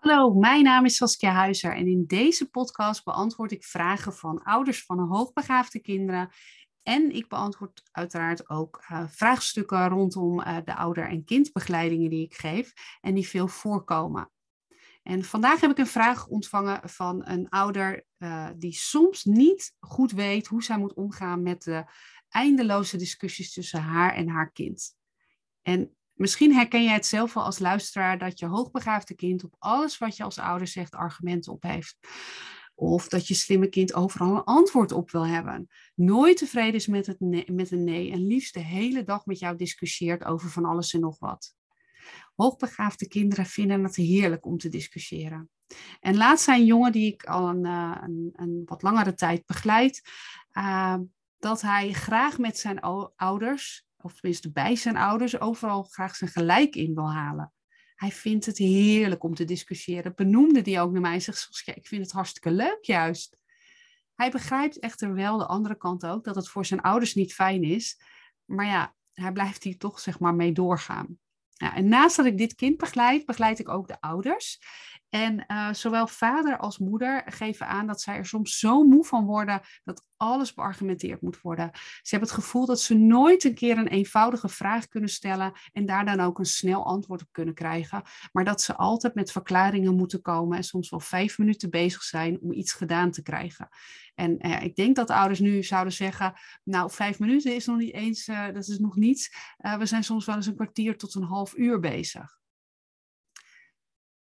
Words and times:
Hallo, 0.00 0.34
mijn 0.34 0.62
naam 0.62 0.84
is 0.84 0.96
Saskia 0.96 1.32
Huizer 1.32 1.76
en 1.76 1.86
in 1.86 2.04
deze 2.06 2.50
podcast 2.50 3.04
beantwoord 3.04 3.52
ik 3.52 3.64
vragen 3.64 4.12
van 4.12 4.42
ouders 4.42 4.84
van 4.84 4.98
hoogbegaafde 4.98 5.80
kinderen. 5.80 6.30
En 6.82 7.10
ik 7.10 7.28
beantwoord 7.28 7.82
uiteraard 7.92 8.48
ook 8.48 8.84
uh, 8.90 9.04
vraagstukken 9.08 9.88
rondom 9.88 10.40
uh, 10.40 10.56
de 10.64 10.74
ouder- 10.74 11.08
en 11.08 11.24
kindbegeleidingen 11.24 12.10
die 12.10 12.24
ik 12.24 12.34
geef 12.34 12.72
en 13.00 13.14
die 13.14 13.28
veel 13.28 13.48
voorkomen. 13.48 14.30
En 15.02 15.24
vandaag 15.24 15.60
heb 15.60 15.70
ik 15.70 15.78
een 15.78 15.86
vraag 15.86 16.26
ontvangen 16.26 16.88
van 16.88 17.26
een 17.28 17.48
ouder 17.48 18.04
uh, 18.18 18.48
die 18.56 18.74
soms 18.74 19.24
niet 19.24 19.76
goed 19.80 20.12
weet 20.12 20.46
hoe 20.46 20.62
zij 20.62 20.78
moet 20.78 20.94
omgaan 20.94 21.42
met 21.42 21.62
de 21.62 21.84
eindeloze 22.28 22.96
discussies 22.96 23.52
tussen 23.52 23.82
haar 23.82 24.14
en 24.14 24.28
haar 24.28 24.52
kind. 24.52 24.96
En 25.62 25.94
Misschien 26.20 26.54
herken 26.54 26.82
jij 26.82 26.92
het 26.92 27.06
zelf 27.06 27.34
wel 27.34 27.44
als 27.44 27.58
luisteraar 27.58 28.18
dat 28.18 28.38
je 28.38 28.46
hoogbegaafde 28.46 29.14
kind 29.14 29.44
op 29.44 29.54
alles 29.58 29.98
wat 29.98 30.16
je 30.16 30.22
als 30.22 30.38
ouder 30.38 30.66
zegt 30.66 30.94
argumenten 30.94 31.52
op 31.52 31.62
heeft. 31.62 31.98
Of 32.74 33.08
dat 33.08 33.26
je 33.28 33.34
slimme 33.34 33.68
kind 33.68 33.94
overal 33.94 34.36
een 34.36 34.44
antwoord 34.44 34.92
op 34.92 35.10
wil 35.10 35.26
hebben. 35.26 35.68
Nooit 35.94 36.36
tevreden 36.36 36.74
is 36.74 36.86
met, 36.86 37.06
het 37.06 37.20
met 37.50 37.70
een 37.70 37.84
nee 37.84 38.10
en 38.10 38.26
liefst 38.26 38.54
de 38.54 38.60
hele 38.60 39.04
dag 39.04 39.26
met 39.26 39.38
jou 39.38 39.56
discussieert 39.56 40.24
over 40.24 40.50
van 40.50 40.64
alles 40.64 40.92
en 40.92 41.00
nog 41.00 41.18
wat. 41.18 41.54
Hoogbegaafde 42.34 43.08
kinderen 43.08 43.46
vinden 43.46 43.84
het 43.84 43.96
heerlijk 43.96 44.46
om 44.46 44.58
te 44.58 44.68
discussiëren. 44.68 45.50
En 46.00 46.16
laatst 46.16 46.44
zei 46.44 46.60
een 46.60 46.66
jongen 46.66 46.92
die 46.92 47.12
ik 47.12 47.24
al 47.24 47.48
een, 47.48 47.64
uh, 47.64 47.96
een, 48.00 48.30
een 48.32 48.62
wat 48.64 48.82
langere 48.82 49.14
tijd 49.14 49.46
begeleid, 49.46 50.02
uh, 50.52 50.96
dat 51.38 51.60
hij 51.60 51.92
graag 51.92 52.38
met 52.38 52.58
zijn 52.58 52.80
ouders 53.16 53.88
of 54.04 54.12
tenminste 54.12 54.50
bij 54.50 54.76
zijn 54.76 54.96
ouders, 54.96 55.40
overal 55.40 55.82
graag 55.82 56.16
zijn 56.16 56.30
gelijk 56.30 56.76
in 56.76 56.94
wil 56.94 57.12
halen. 57.12 57.52
Hij 57.94 58.10
vindt 58.10 58.46
het 58.46 58.58
heerlijk 58.58 59.22
om 59.22 59.34
te 59.34 59.44
discussiëren. 59.44 60.12
Benoemde 60.14 60.62
die 60.62 60.80
ook 60.80 60.92
naar 60.92 61.00
mij 61.00 61.14
en 61.14 61.22
zegt, 61.22 61.62
ik 61.64 61.86
vind 61.86 62.02
het 62.02 62.12
hartstikke 62.12 62.50
leuk 62.50 62.84
juist. 62.84 63.38
Hij 64.14 64.30
begrijpt 64.30 64.78
echter 64.78 65.14
wel 65.14 65.38
de 65.38 65.46
andere 65.46 65.76
kant 65.76 66.06
ook, 66.06 66.24
dat 66.24 66.34
het 66.34 66.48
voor 66.48 66.66
zijn 66.66 66.80
ouders 66.80 67.14
niet 67.14 67.34
fijn 67.34 67.62
is. 67.62 68.00
Maar 68.44 68.66
ja, 68.66 68.94
hij 69.12 69.32
blijft 69.32 69.62
hier 69.62 69.78
toch 69.78 70.00
zeg 70.00 70.18
maar 70.18 70.34
mee 70.34 70.52
doorgaan. 70.52 71.18
Ja, 71.48 71.74
en 71.74 71.88
naast 71.88 72.16
dat 72.16 72.26
ik 72.26 72.38
dit 72.38 72.54
kind 72.54 72.76
begeleid, 72.76 73.26
begeleid 73.26 73.58
ik 73.58 73.68
ook 73.68 73.88
de 73.88 74.00
ouders. 74.00 74.60
En 75.10 75.44
uh, 75.48 75.72
zowel 75.72 76.06
vader 76.06 76.58
als 76.58 76.78
moeder 76.78 77.22
geven 77.26 77.66
aan 77.66 77.86
dat 77.86 78.00
zij 78.00 78.16
er 78.16 78.26
soms 78.26 78.58
zo 78.58 78.82
moe 78.82 79.04
van 79.04 79.24
worden 79.24 79.60
dat 79.84 80.04
alles 80.16 80.54
beargumenteerd 80.54 81.22
moet 81.22 81.40
worden. 81.40 81.70
Ze 81.72 82.10
hebben 82.10 82.28
het 82.28 82.38
gevoel 82.38 82.66
dat 82.66 82.80
ze 82.80 82.94
nooit 82.94 83.44
een 83.44 83.54
keer 83.54 83.78
een 83.78 83.88
eenvoudige 83.88 84.48
vraag 84.48 84.88
kunnen 84.88 85.10
stellen 85.10 85.52
en 85.72 85.86
daar 85.86 86.04
dan 86.04 86.20
ook 86.20 86.38
een 86.38 86.44
snel 86.44 86.86
antwoord 86.86 87.22
op 87.22 87.28
kunnen 87.32 87.54
krijgen. 87.54 88.02
Maar 88.32 88.44
dat 88.44 88.62
ze 88.62 88.76
altijd 88.76 89.14
met 89.14 89.32
verklaringen 89.32 89.96
moeten 89.96 90.22
komen 90.22 90.56
en 90.56 90.64
soms 90.64 90.90
wel 90.90 91.00
vijf 91.00 91.38
minuten 91.38 91.70
bezig 91.70 92.02
zijn 92.02 92.40
om 92.40 92.52
iets 92.52 92.72
gedaan 92.72 93.10
te 93.10 93.22
krijgen. 93.22 93.68
En 94.14 94.46
uh, 94.46 94.62
ik 94.62 94.76
denk 94.76 94.96
dat 94.96 95.10
ouders 95.10 95.40
nu 95.40 95.62
zouden 95.62 95.92
zeggen, 95.92 96.32
nou 96.64 96.90
vijf 96.90 97.18
minuten 97.18 97.54
is 97.54 97.66
nog 97.66 97.78
niet 97.78 97.94
eens, 97.94 98.28
uh, 98.28 98.46
dat 98.46 98.68
is 98.68 98.78
nog 98.78 98.96
niets. 98.96 99.34
we 99.78 99.86
zijn 99.86 100.04
soms 100.04 100.26
wel 100.26 100.36
eens 100.36 100.46
een 100.46 100.54
kwartier 100.54 100.96
tot 100.96 101.14
een 101.14 101.22
half 101.22 101.56
uur 101.56 101.80
bezig. 101.80 102.39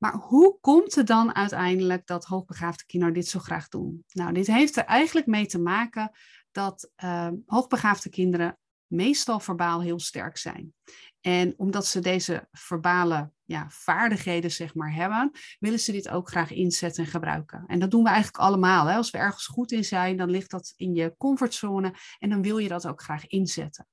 Maar 0.04 0.16
hoe 0.16 0.58
komt 0.62 0.96
het 0.96 1.08
dan 1.08 1.36
uiteindelijk 1.36 2.08
dat 2.08 2.26
hoogbegaafde 2.26 2.86
kinderen 2.86 3.14
dit 3.14 3.28
zo 3.28 3.40
graag 3.40 3.68
doen? 3.68 4.04
Nou, 4.12 4.34
dit 4.34 4.48
heeft 4.48 4.76
er 4.76 4.84
eigenlijk 4.84 5.28
mee 5.28 5.46
te 5.46 5.59
maken 5.59 6.12
dat 6.52 6.92
uh, 7.04 7.30
hoogbegaafde 7.46 8.09
kinderen 8.09 8.58
meestal 8.88 9.40
verbaal 9.40 9.81
heel 9.81 10.00
sterk 10.00 10.38
zijn. 10.38 10.74
En 11.22 11.54
omdat 11.58 11.86
ze 11.86 12.00
deze 12.00 12.48
verbale 12.52 13.31
ja, 13.44 13.66
vaardigheden 13.70 14.52
zeg 14.52 14.76
maar 14.76 14.94
hebben, 14.94 15.31
willen 15.59 15.80
ze 15.80 15.92
dit 15.92 16.09
ook 16.09 16.30
graag 16.30 16.52
inzetten 16.52 17.04
en 17.04 17.09
gebruiken. 17.09 17.64
En 17.68 17.80
dat 17.80 17.92
doen 17.92 18.04
we 18.04 18.09
eigenlijk 18.09 18.44
allemaal. 18.44 18.86
Hè? 18.86 18.96
Als 18.96 19.12
we 19.12 19.18
ergens 19.18 19.48
goed 19.48 19.72
in 19.72 19.86
zijn, 19.86 20.18
dan 20.18 20.30
ligt 20.30 20.52
dat 20.52 20.74
in 20.75 20.94
je 20.94 21.16
comfortzone 21.18 21.96
en 22.19 22.30
dan 22.30 22.42
wil 22.42 22.58
je 22.58 22.68
dat 22.68 22.88
ook 22.88 23.02
graag 23.02 23.28
inzetten. 23.28 23.88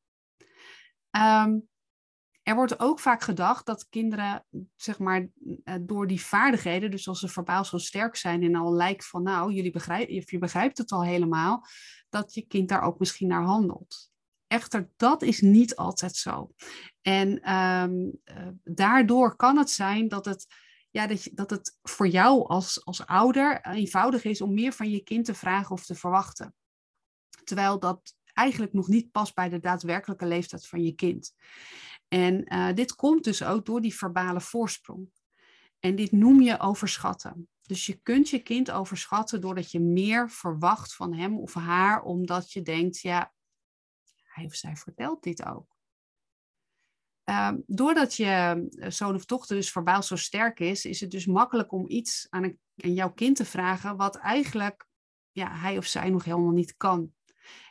Um, 1.10 1.68
er 2.50 2.56
wordt 2.56 2.80
ook 2.80 3.00
vaak 3.00 3.22
gedacht 3.22 3.66
dat 3.66 3.88
kinderen, 3.88 4.44
zeg 4.76 4.98
maar, 4.98 5.28
eh, 5.64 5.74
door 5.80 6.06
die 6.06 6.20
vaardigheden, 6.20 6.90
dus 6.90 7.08
als 7.08 7.20
ze 7.20 7.28
verbaal 7.28 7.64
zo 7.64 7.78
sterk 7.78 8.16
zijn 8.16 8.42
en 8.42 8.54
al 8.54 8.72
lijkt 8.72 9.06
van, 9.06 9.22
nou, 9.22 9.52
jullie 9.52 9.70
begrijpen, 9.70 10.14
je 10.14 10.38
begrijpt 10.38 10.78
het 10.78 10.90
al 10.90 11.04
helemaal, 11.04 11.64
dat 12.08 12.34
je 12.34 12.46
kind 12.46 12.68
daar 12.68 12.82
ook 12.82 12.98
misschien 12.98 13.28
naar 13.28 13.42
handelt. 13.42 14.10
Echter, 14.46 14.90
dat 14.96 15.22
is 15.22 15.40
niet 15.40 15.76
altijd 15.76 16.16
zo. 16.16 16.50
En 17.02 17.52
um, 17.54 18.20
uh, 18.24 18.48
daardoor 18.64 19.36
kan 19.36 19.56
het 19.56 19.70
zijn 19.70 20.08
dat 20.08 20.24
het, 20.24 20.46
ja, 20.90 21.08
dat, 21.32 21.50
het 21.50 21.78
voor 21.82 22.08
jou 22.08 22.46
als, 22.46 22.84
als 22.84 23.06
ouder 23.06 23.60
eenvoudig 23.60 24.24
is 24.24 24.40
om 24.40 24.54
meer 24.54 24.72
van 24.72 24.90
je 24.90 25.02
kind 25.02 25.24
te 25.24 25.34
vragen 25.34 25.70
of 25.70 25.86
te 25.86 25.94
verwachten. 25.94 26.54
Terwijl 27.44 27.78
dat 27.78 28.14
eigenlijk 28.32 28.72
nog 28.72 28.88
niet 28.88 29.10
past 29.10 29.34
bij 29.34 29.48
de 29.48 29.58
daadwerkelijke 29.58 30.26
leeftijd 30.26 30.66
van 30.66 30.82
je 30.82 30.92
kind. 30.92 31.34
En 32.12 32.54
uh, 32.54 32.74
dit 32.74 32.94
komt 32.94 33.24
dus 33.24 33.42
ook 33.42 33.66
door 33.66 33.80
die 33.80 33.94
verbale 33.94 34.40
voorsprong. 34.40 35.10
En 35.78 35.96
dit 35.96 36.12
noem 36.12 36.40
je 36.40 36.60
overschatten. 36.60 37.48
Dus 37.62 37.86
je 37.86 38.00
kunt 38.02 38.28
je 38.28 38.38
kind 38.38 38.70
overschatten 38.70 39.40
doordat 39.40 39.70
je 39.70 39.80
meer 39.80 40.30
verwacht 40.30 40.94
van 40.94 41.14
hem 41.14 41.38
of 41.38 41.54
haar, 41.54 42.02
omdat 42.02 42.52
je 42.52 42.62
denkt, 42.62 43.00
ja, 43.00 43.32
hij 44.22 44.44
of 44.44 44.54
zij 44.54 44.76
vertelt 44.76 45.22
dit 45.22 45.44
ook. 45.44 45.76
Uh, 47.24 47.52
doordat 47.66 48.14
je 48.14 48.68
eh, 48.78 48.90
zoon 48.90 49.14
of 49.14 49.24
dochter 49.24 49.56
dus 49.56 49.72
verbaal 49.72 50.02
zo 50.02 50.16
sterk 50.16 50.60
is, 50.60 50.84
is 50.84 51.00
het 51.00 51.10
dus 51.10 51.26
makkelijk 51.26 51.72
om 51.72 51.84
iets 51.88 52.26
aan, 52.30 52.44
een, 52.44 52.58
aan 52.76 52.94
jouw 52.94 53.12
kind 53.12 53.36
te 53.36 53.44
vragen 53.44 53.96
wat 53.96 54.16
eigenlijk 54.16 54.88
ja, 55.30 55.56
hij 55.56 55.78
of 55.78 55.86
zij 55.86 56.10
nog 56.10 56.24
helemaal 56.24 56.50
niet 56.50 56.76
kan. 56.76 57.14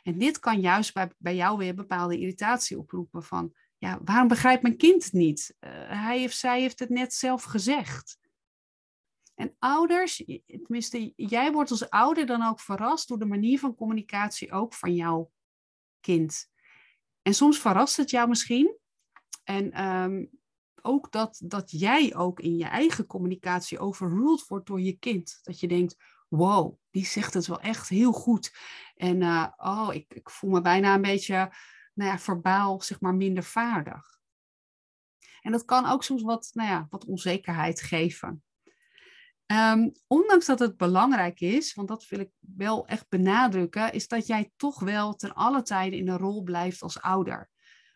En 0.02 0.18
dit 0.18 0.38
kan 0.38 0.60
juist 0.60 0.94
bij, 0.94 1.12
bij 1.18 1.34
jou 1.34 1.58
weer 1.58 1.74
bepaalde 1.74 2.18
irritatie 2.18 2.78
oproepen 2.78 3.22
van, 3.22 3.54
ja, 3.80 3.98
waarom 4.04 4.28
begrijpt 4.28 4.62
mijn 4.62 4.76
kind 4.76 5.04
het 5.04 5.12
niet? 5.12 5.56
Uh, 5.60 5.70
hij 5.88 6.24
of 6.24 6.32
zij 6.32 6.60
heeft 6.60 6.78
het 6.78 6.88
net 6.88 7.14
zelf 7.14 7.42
gezegd. 7.42 8.18
En 9.34 9.56
ouders, 9.58 10.24
tenminste, 10.46 11.12
jij 11.16 11.52
wordt 11.52 11.70
als 11.70 11.90
ouder 11.90 12.26
dan 12.26 12.42
ook 12.42 12.60
verrast 12.60 13.08
door 13.08 13.18
de 13.18 13.24
manier 13.24 13.58
van 13.58 13.74
communicatie 13.74 14.52
ook 14.52 14.74
van 14.74 14.94
jouw 14.94 15.30
kind. 16.00 16.50
En 17.22 17.34
soms 17.34 17.58
verrast 17.58 17.96
het 17.96 18.10
jou 18.10 18.28
misschien. 18.28 18.76
En 19.44 19.84
um, 19.84 20.30
ook 20.82 21.12
dat, 21.12 21.40
dat 21.44 21.70
jij 21.70 22.14
ook 22.14 22.40
in 22.40 22.56
je 22.56 22.64
eigen 22.64 23.06
communicatie 23.06 23.78
overruled 23.78 24.46
wordt 24.46 24.66
door 24.66 24.80
je 24.80 24.98
kind. 24.98 25.38
Dat 25.42 25.60
je 25.60 25.68
denkt, 25.68 25.96
wow, 26.28 26.78
die 26.90 27.06
zegt 27.06 27.34
het 27.34 27.46
wel 27.46 27.60
echt 27.60 27.88
heel 27.88 28.12
goed. 28.12 28.52
En 28.94 29.20
uh, 29.20 29.46
oh, 29.56 29.88
ik, 29.92 30.14
ik 30.14 30.30
voel 30.30 30.50
me 30.50 30.60
bijna 30.60 30.94
een 30.94 31.02
beetje 31.02 31.52
nou 32.00 32.12
ja, 32.12 32.18
verbaal 32.18 32.82
zeg 32.82 33.00
maar 33.00 33.14
minder 33.14 33.44
vaardig. 33.44 34.18
En 35.40 35.52
dat 35.52 35.64
kan 35.64 35.86
ook 35.86 36.04
soms 36.04 36.22
wat, 36.22 36.50
nou 36.52 36.68
ja, 36.68 36.86
wat 36.90 37.04
onzekerheid 37.04 37.80
geven. 37.80 38.42
Um, 39.46 39.92
ondanks 40.06 40.46
dat 40.46 40.58
het 40.58 40.76
belangrijk 40.76 41.40
is, 41.40 41.74
want 41.74 41.88
dat 41.88 42.08
wil 42.08 42.20
ik 42.20 42.30
wel 42.38 42.86
echt 42.86 43.08
benadrukken, 43.08 43.92
is 43.92 44.08
dat 44.08 44.26
jij 44.26 44.52
toch 44.56 44.80
wel 44.80 45.14
ten 45.14 45.34
alle 45.34 45.62
tijde 45.62 45.96
in 45.96 46.08
een 46.08 46.18
rol 46.18 46.42
blijft 46.42 46.82
als 46.82 47.00
ouder. 47.00 47.50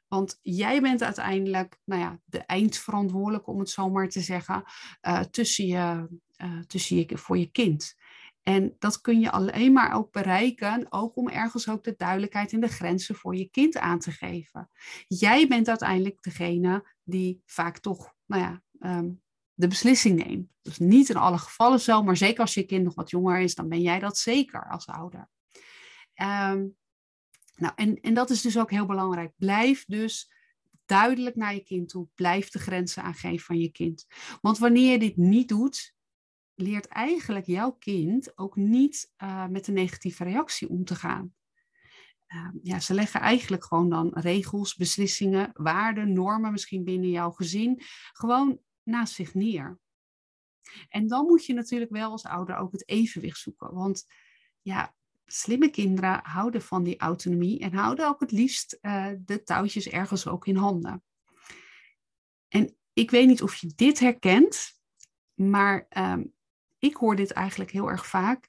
Want 0.08 0.38
jij 0.42 0.80
bent 0.80 1.02
uiteindelijk 1.02 1.78
nou 1.84 2.00
ja, 2.00 2.20
de 2.24 2.38
eindverantwoordelijke, 2.38 3.50
om 3.50 3.58
het 3.58 3.70
zo 3.70 3.90
maar 3.90 4.08
te 4.08 4.20
zeggen, 4.20 4.64
uh, 5.02 5.20
tussen, 5.20 5.66
je, 5.66 6.08
uh, 6.42 6.60
tussen 6.60 6.96
je, 6.96 7.18
voor 7.18 7.38
je 7.38 7.50
kind. 7.50 7.94
En 8.44 8.76
dat 8.78 9.00
kun 9.00 9.20
je 9.20 9.30
alleen 9.30 9.72
maar 9.72 9.94
ook 9.94 10.12
bereiken, 10.12 10.86
ook 10.88 11.16
om 11.16 11.28
ergens 11.28 11.68
ook 11.68 11.84
de 11.84 11.94
duidelijkheid 11.96 12.52
en 12.52 12.60
de 12.60 12.68
grenzen 12.68 13.14
voor 13.14 13.36
je 13.36 13.48
kind 13.50 13.76
aan 13.76 13.98
te 13.98 14.10
geven. 14.10 14.70
Jij 15.06 15.48
bent 15.48 15.68
uiteindelijk 15.68 16.22
degene 16.22 16.88
die 17.02 17.42
vaak 17.46 17.78
toch, 17.78 18.14
nou 18.26 18.42
ja, 18.42 18.62
um, 18.98 19.22
de 19.54 19.68
beslissing 19.68 20.24
neemt. 20.24 20.48
Dus 20.62 20.78
niet 20.78 21.08
in 21.08 21.16
alle 21.16 21.38
gevallen 21.38 21.80
zo, 21.80 22.02
maar 22.02 22.16
zeker 22.16 22.40
als 22.40 22.54
je 22.54 22.66
kind 22.66 22.84
nog 22.84 22.94
wat 22.94 23.10
jonger 23.10 23.40
is, 23.40 23.54
dan 23.54 23.68
ben 23.68 23.80
jij 23.80 23.98
dat 23.98 24.18
zeker 24.18 24.70
als 24.70 24.86
ouder. 24.86 25.28
Um, 26.22 26.76
nou, 27.56 27.72
en, 27.74 28.00
en 28.00 28.14
dat 28.14 28.30
is 28.30 28.40
dus 28.40 28.58
ook 28.58 28.70
heel 28.70 28.86
belangrijk. 28.86 29.32
Blijf 29.36 29.84
dus 29.86 30.32
duidelijk 30.86 31.36
naar 31.36 31.54
je 31.54 31.62
kind 31.62 31.88
toe. 31.88 32.08
Blijf 32.14 32.50
de 32.50 32.58
grenzen 32.58 33.02
aangeven 33.02 33.44
van 33.44 33.58
je 33.58 33.70
kind. 33.70 34.06
Want 34.40 34.58
wanneer 34.58 34.92
je 34.92 34.98
dit 34.98 35.16
niet 35.16 35.48
doet, 35.48 35.94
leert 36.54 36.86
eigenlijk 36.86 37.46
jouw 37.46 37.70
kind 37.70 38.38
ook 38.38 38.56
niet 38.56 39.12
uh, 39.22 39.46
met 39.46 39.66
een 39.66 39.74
negatieve 39.74 40.24
reactie 40.24 40.68
om 40.68 40.84
te 40.84 40.94
gaan. 40.94 41.34
Uh, 42.28 42.48
ja, 42.62 42.80
ze 42.80 42.94
leggen 42.94 43.20
eigenlijk 43.20 43.64
gewoon 43.64 43.88
dan 43.88 44.10
regels, 44.14 44.74
beslissingen, 44.74 45.50
waarden, 45.52 46.12
normen 46.12 46.52
misschien 46.52 46.84
binnen 46.84 47.10
jouw 47.10 47.30
gezin 47.30 47.80
gewoon 48.12 48.60
naast 48.82 49.14
zich 49.14 49.34
neer. 49.34 49.78
En 50.88 51.06
dan 51.06 51.26
moet 51.26 51.46
je 51.46 51.52
natuurlijk 51.52 51.90
wel 51.90 52.10
als 52.10 52.24
ouder 52.24 52.56
ook 52.56 52.72
het 52.72 52.88
evenwicht 52.88 53.38
zoeken. 53.38 53.74
Want 53.74 54.06
ja, 54.62 54.94
slimme 55.26 55.70
kinderen 55.70 56.20
houden 56.22 56.62
van 56.62 56.82
die 56.82 56.98
autonomie 56.98 57.60
en 57.60 57.74
houden 57.74 58.08
ook 58.08 58.20
het 58.20 58.30
liefst 58.30 58.78
uh, 58.82 59.08
de 59.18 59.42
touwtjes 59.42 59.88
ergens 59.88 60.26
ook 60.26 60.46
in 60.46 60.56
handen. 60.56 61.02
En 62.48 62.76
ik 62.92 63.10
weet 63.10 63.26
niet 63.26 63.42
of 63.42 63.54
je 63.54 63.72
dit 63.76 63.98
herkent, 63.98 64.80
maar 65.34 65.86
ehm, 65.88 66.24
ik 66.84 66.94
hoor 66.94 67.16
dit 67.16 67.30
eigenlijk 67.30 67.70
heel 67.70 67.90
erg 67.90 68.06
vaak. 68.06 68.48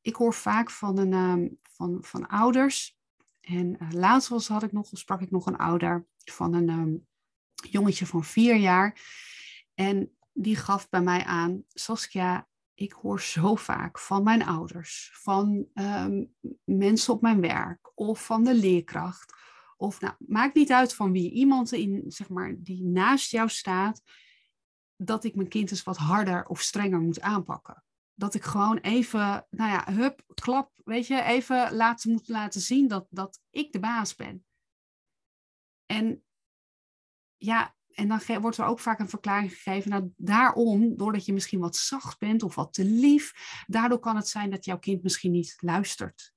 Ik 0.00 0.14
hoor 0.14 0.34
vaak 0.34 0.70
van, 0.70 0.98
een, 0.98 1.12
ehm, 1.12 1.48
van, 1.62 1.98
van 2.00 2.28
ouders. 2.28 2.98
En 3.40 3.76
uh, 3.82 3.90
laatst 3.90 4.28
was, 4.28 4.48
had 4.48 4.62
ik 4.62 4.72
nog, 4.72 4.88
sprak 4.92 5.20
ik 5.20 5.30
nog 5.30 5.46
een 5.46 5.56
ouder 5.56 6.06
van 6.24 6.54
een 6.54 6.68
um, 6.68 7.06
jongetje 7.70 8.06
van 8.06 8.24
vier 8.24 8.56
jaar. 8.56 9.00
En 9.74 10.16
die 10.32 10.56
gaf 10.56 10.88
bij 10.88 11.02
mij 11.02 11.24
aan, 11.24 11.64
Saskia, 11.68 12.48
ik 12.74 12.92
hoor 12.92 13.20
zo 13.20 13.54
vaak 13.54 13.98
van 13.98 14.22
mijn 14.22 14.42
ouders, 14.42 15.10
van 15.14 15.68
mensen 16.64 17.12
op 17.12 17.22
mijn 17.22 17.40
werk 17.40 17.92
of 17.94 18.24
van 18.24 18.44
de 18.44 18.54
leerkracht. 18.54 19.32
Of 19.76 20.00
nou, 20.00 20.14
maakt 20.18 20.54
niet 20.54 20.72
uit 20.72 20.94
van 20.94 21.12
wie 21.12 21.30
iemand 21.30 21.72
in, 21.72 22.04
zeg 22.06 22.28
maar, 22.28 22.54
die 22.58 22.84
naast 22.84 23.30
jou 23.30 23.48
staat, 23.48 24.02
dat 24.96 25.24
ik 25.24 25.34
mijn 25.34 25.48
kind 25.48 25.70
eens 25.70 25.82
wat 25.82 25.96
harder 25.96 26.46
of 26.46 26.60
strenger 26.60 27.00
moet 27.00 27.20
aanpakken. 27.20 27.84
Dat 28.14 28.34
ik 28.34 28.42
gewoon 28.42 28.78
even, 28.78 29.46
nou 29.50 29.70
ja, 29.70 29.92
hup, 29.92 30.22
klap, 30.34 30.72
weet 30.84 31.06
je, 31.06 31.22
even 31.22 31.74
laten, 31.74 32.12
moet 32.12 32.28
laten 32.28 32.60
zien 32.60 32.88
dat, 32.88 33.06
dat 33.10 33.40
ik 33.50 33.72
de 33.72 33.80
baas 33.80 34.14
ben. 34.14 34.44
En 35.86 36.24
ja, 37.36 37.76
en 37.96 38.08
dan 38.08 38.40
wordt 38.40 38.58
er 38.58 38.64
ook 38.64 38.80
vaak 38.80 38.98
een 38.98 39.08
verklaring 39.08 39.52
gegeven. 39.52 39.90
Nou, 39.90 40.12
daarom, 40.16 40.96
doordat 40.96 41.24
je 41.26 41.32
misschien 41.32 41.60
wat 41.60 41.76
zacht 41.76 42.18
bent 42.18 42.42
of 42.42 42.54
wat 42.54 42.72
te 42.72 42.84
lief, 42.84 43.32
daardoor 43.66 43.98
kan 43.98 44.16
het 44.16 44.28
zijn 44.28 44.50
dat 44.50 44.64
jouw 44.64 44.78
kind 44.78 45.02
misschien 45.02 45.30
niet 45.30 45.56
luistert. 45.60 46.34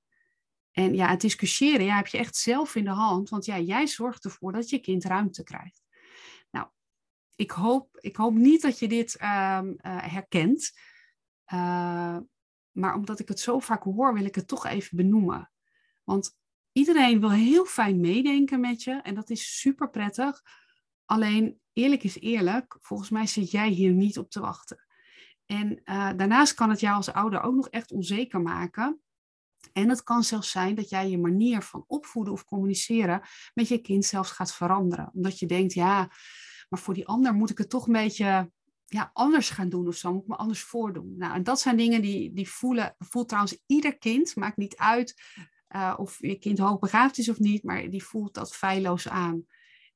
En 0.70 0.94
ja, 0.94 1.08
het 1.08 1.20
discussiëren 1.20 1.84
ja, 1.84 1.96
heb 1.96 2.06
je 2.06 2.18
echt 2.18 2.36
zelf 2.36 2.74
in 2.74 2.84
de 2.84 2.90
hand, 2.90 3.28
want 3.28 3.44
ja, 3.44 3.58
jij 3.58 3.86
zorgt 3.86 4.24
ervoor 4.24 4.52
dat 4.52 4.68
je 4.70 4.78
kind 4.78 5.04
ruimte 5.04 5.42
krijgt. 5.42 5.82
Ik 7.40 7.50
hoop, 7.50 7.98
ik 8.00 8.16
hoop 8.16 8.34
niet 8.34 8.62
dat 8.62 8.78
je 8.78 8.88
dit 8.88 9.16
ehm, 9.16 9.72
eh, 9.76 9.96
herkent, 10.12 10.72
uh, 11.52 12.16
maar 12.70 12.94
omdat 12.94 13.18
ik 13.18 13.28
het 13.28 13.40
zo 13.40 13.58
vaak 13.58 13.82
hoor, 13.82 14.14
wil 14.14 14.24
ik 14.24 14.34
het 14.34 14.48
toch 14.48 14.66
even 14.66 14.96
benoemen. 14.96 15.50
Want 16.04 16.36
iedereen 16.72 17.20
wil 17.20 17.30
heel 17.30 17.64
fijn 17.64 18.00
meedenken 18.00 18.60
met 18.60 18.82
je 18.82 18.92
en 18.92 19.14
dat 19.14 19.30
is 19.30 19.58
super 19.60 19.90
prettig. 19.90 20.42
Alleen, 21.04 21.60
eerlijk 21.72 22.02
is 22.02 22.20
eerlijk, 22.20 22.76
volgens 22.80 23.10
mij 23.10 23.26
zit 23.26 23.50
jij 23.50 23.68
hier 23.68 23.92
niet 23.92 24.18
op 24.18 24.30
te 24.30 24.40
wachten. 24.40 24.84
En 25.46 25.80
uh, 25.84 26.10
daarnaast 26.16 26.54
kan 26.54 26.70
het 26.70 26.80
jou 26.80 26.96
als 26.96 27.12
ouder 27.12 27.42
ook 27.42 27.54
nog 27.54 27.68
echt 27.68 27.92
onzeker 27.92 28.40
maken 28.40 29.00
en 29.72 29.88
het 29.88 30.02
kan 30.02 30.22
zelfs 30.22 30.50
zijn 30.50 30.74
dat 30.74 30.88
jij 30.88 31.10
je 31.10 31.18
manier 31.18 31.62
van 31.62 31.84
opvoeden 31.86 32.32
of 32.32 32.44
communiceren 32.44 33.22
met 33.54 33.68
je 33.68 33.78
kind 33.78 34.04
zelfs 34.04 34.30
gaat 34.30 34.54
veranderen. 34.54 35.10
Omdat 35.14 35.38
je 35.38 35.46
denkt, 35.46 35.72
ja, 35.72 36.10
maar 36.70 36.80
voor 36.80 36.94
die 36.94 37.06
ander 37.06 37.34
moet 37.34 37.50
ik 37.50 37.58
het 37.58 37.70
toch 37.70 37.86
een 37.86 37.92
beetje 37.92 38.50
ja, 38.84 39.10
anders 39.12 39.50
gaan 39.50 39.68
doen 39.68 39.86
of 39.86 39.96
zo, 39.96 40.12
moet 40.12 40.22
ik 40.22 40.28
me 40.28 40.36
anders 40.36 40.62
voordoen. 40.62 41.14
Nou, 41.16 41.34
en 41.34 41.42
dat 41.42 41.60
zijn 41.60 41.76
dingen 41.76 42.02
die, 42.02 42.32
die 42.32 42.48
voelen, 42.48 42.94
voelt 42.98 43.28
trouwens 43.28 43.62
ieder 43.66 43.98
kind, 43.98 44.36
maakt 44.36 44.56
niet 44.56 44.76
uit 44.76 45.22
uh, 45.76 45.94
of 45.96 46.18
je 46.18 46.38
kind 46.38 46.58
hoogbegaafd 46.58 47.18
is 47.18 47.28
of 47.28 47.38
niet, 47.38 47.62
maar 47.62 47.90
die 47.90 48.04
voelt 48.04 48.34
dat 48.34 48.56
feilloos 48.56 49.08
aan. 49.08 49.44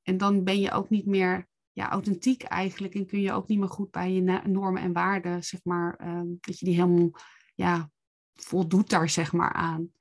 En 0.03 0.17
dan 0.17 0.43
ben 0.43 0.59
je 0.59 0.71
ook 0.71 0.89
niet 0.89 1.05
meer 1.05 1.47
ja, 1.71 1.89
authentiek 1.89 2.43
eigenlijk 2.43 2.95
en 2.95 3.05
kun 3.05 3.21
je 3.21 3.31
ook 3.31 3.47
niet 3.47 3.59
meer 3.59 3.69
goed 3.69 3.91
bij 3.91 4.11
je 4.11 4.41
normen 4.45 4.81
en 4.81 4.93
waarden, 4.93 5.43
zeg 5.43 5.63
maar, 5.63 5.99
uh, 6.01 6.21
dat 6.39 6.59
je 6.59 6.65
die 6.65 6.75
helemaal 6.75 7.11
ja, 7.55 7.91
voldoet 8.33 8.89
daar 8.89 9.09
zeg 9.09 9.33
maar 9.33 9.53
aan. 9.53 9.91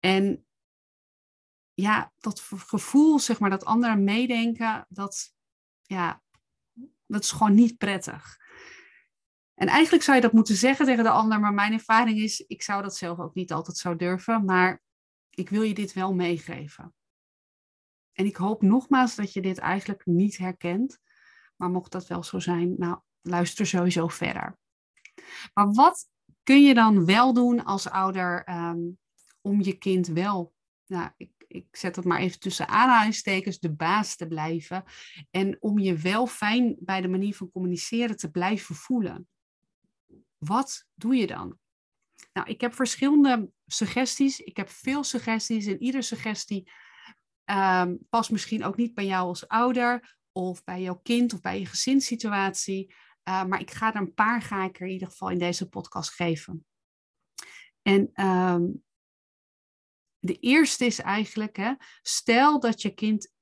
En 0.00 0.46
ja, 1.74 2.12
dat 2.18 2.40
gevoel, 2.40 3.18
zeg 3.18 3.40
maar, 3.40 3.50
dat 3.50 3.64
anderen 3.64 4.04
meedenken, 4.04 4.86
dat, 4.88 5.34
ja, 5.92 6.22
dat 7.06 7.22
is 7.22 7.30
gewoon 7.30 7.54
niet 7.54 7.78
prettig. 7.78 8.40
En 9.54 9.68
eigenlijk 9.68 10.04
zou 10.04 10.16
je 10.16 10.22
dat 10.22 10.32
moeten 10.32 10.56
zeggen 10.56 10.86
tegen 10.86 11.04
de 11.04 11.10
ander, 11.10 11.40
maar 11.40 11.54
mijn 11.54 11.72
ervaring 11.72 12.18
is, 12.18 12.40
ik 12.40 12.62
zou 12.62 12.82
dat 12.82 12.96
zelf 12.96 13.18
ook 13.18 13.34
niet 13.34 13.52
altijd 13.52 13.76
zo 13.76 13.96
durven, 13.96 14.44
maar 14.44 14.82
ik 15.30 15.48
wil 15.48 15.62
je 15.62 15.74
dit 15.74 15.92
wel 15.92 16.14
meegeven. 16.14 16.94
En 18.12 18.24
ik 18.24 18.36
hoop 18.36 18.62
nogmaals 18.62 19.14
dat 19.14 19.32
je 19.32 19.40
dit 19.40 19.58
eigenlijk 19.58 20.06
niet 20.06 20.38
herkent, 20.38 20.98
maar 21.56 21.70
mocht 21.70 21.92
dat 21.92 22.06
wel 22.06 22.22
zo 22.22 22.38
zijn, 22.38 22.74
nou, 22.76 23.00
luister 23.20 23.66
sowieso 23.66 24.08
verder. 24.08 24.58
Maar 25.54 25.72
wat 25.72 26.08
kun 26.42 26.62
je 26.62 26.74
dan 26.74 27.04
wel 27.04 27.32
doen 27.32 27.64
als 27.64 27.88
ouder 27.88 28.44
ehm, 28.44 28.80
om 29.40 29.62
je 29.62 29.78
kind 29.78 30.06
wel, 30.06 30.54
nou, 30.86 31.10
ik, 31.16 31.41
ik 31.52 31.66
zet 31.76 31.96
het 31.96 32.04
maar 32.04 32.18
even 32.18 32.40
tussen 32.40 32.68
aanhalingstekens, 32.68 33.58
de 33.58 33.72
baas 33.72 34.16
te 34.16 34.26
blijven. 34.26 34.84
En 35.30 35.56
om 35.60 35.78
je 35.78 35.96
wel 35.96 36.26
fijn 36.26 36.76
bij 36.78 37.00
de 37.00 37.08
manier 37.08 37.34
van 37.34 37.50
communiceren 37.50 38.16
te 38.16 38.30
blijven 38.30 38.74
voelen. 38.74 39.28
Wat 40.38 40.86
doe 40.94 41.14
je 41.14 41.26
dan? 41.26 41.58
Nou, 42.32 42.48
ik 42.48 42.60
heb 42.60 42.74
verschillende 42.74 43.50
suggesties. 43.66 44.40
Ik 44.40 44.56
heb 44.56 44.68
veel 44.68 45.04
suggesties 45.04 45.66
en 45.66 45.82
iedere 45.82 46.02
suggestie 46.02 46.70
um, 47.44 47.98
past 48.08 48.30
misschien 48.30 48.64
ook 48.64 48.76
niet 48.76 48.94
bij 48.94 49.06
jou 49.06 49.26
als 49.26 49.48
ouder 49.48 50.16
of 50.32 50.64
bij 50.64 50.82
jouw 50.82 51.00
kind 51.02 51.32
of 51.32 51.40
bij 51.40 51.58
je 51.58 51.66
gezinssituatie. 51.66 52.94
Uh, 53.28 53.44
maar 53.44 53.60
ik 53.60 53.70
ga 53.70 53.94
er 53.94 54.00
een 54.00 54.14
paar 54.14 54.42
ga 54.42 54.64
ik 54.64 54.80
er 54.80 54.86
in 54.86 54.92
ieder 54.92 55.08
geval 55.08 55.30
in 55.30 55.38
deze 55.38 55.68
podcast 55.68 56.10
geven. 56.10 56.66
En 57.82 58.24
um, 58.26 58.84
de 60.24 60.38
eerste 60.38 60.84
is 60.84 60.98
eigenlijk, 60.98 61.56
hè, 61.56 61.74
stel 62.02 62.60
dat 62.60 62.82
je 62.82 62.94
kind 62.94 63.32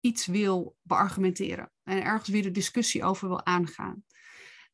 iets 0.00 0.26
wil 0.26 0.76
beargumenteren 0.82 1.72
en 1.82 2.02
ergens 2.02 2.28
weer 2.28 2.42
de 2.42 2.50
discussie 2.50 3.04
over 3.04 3.28
wil 3.28 3.46
aangaan. 3.46 4.04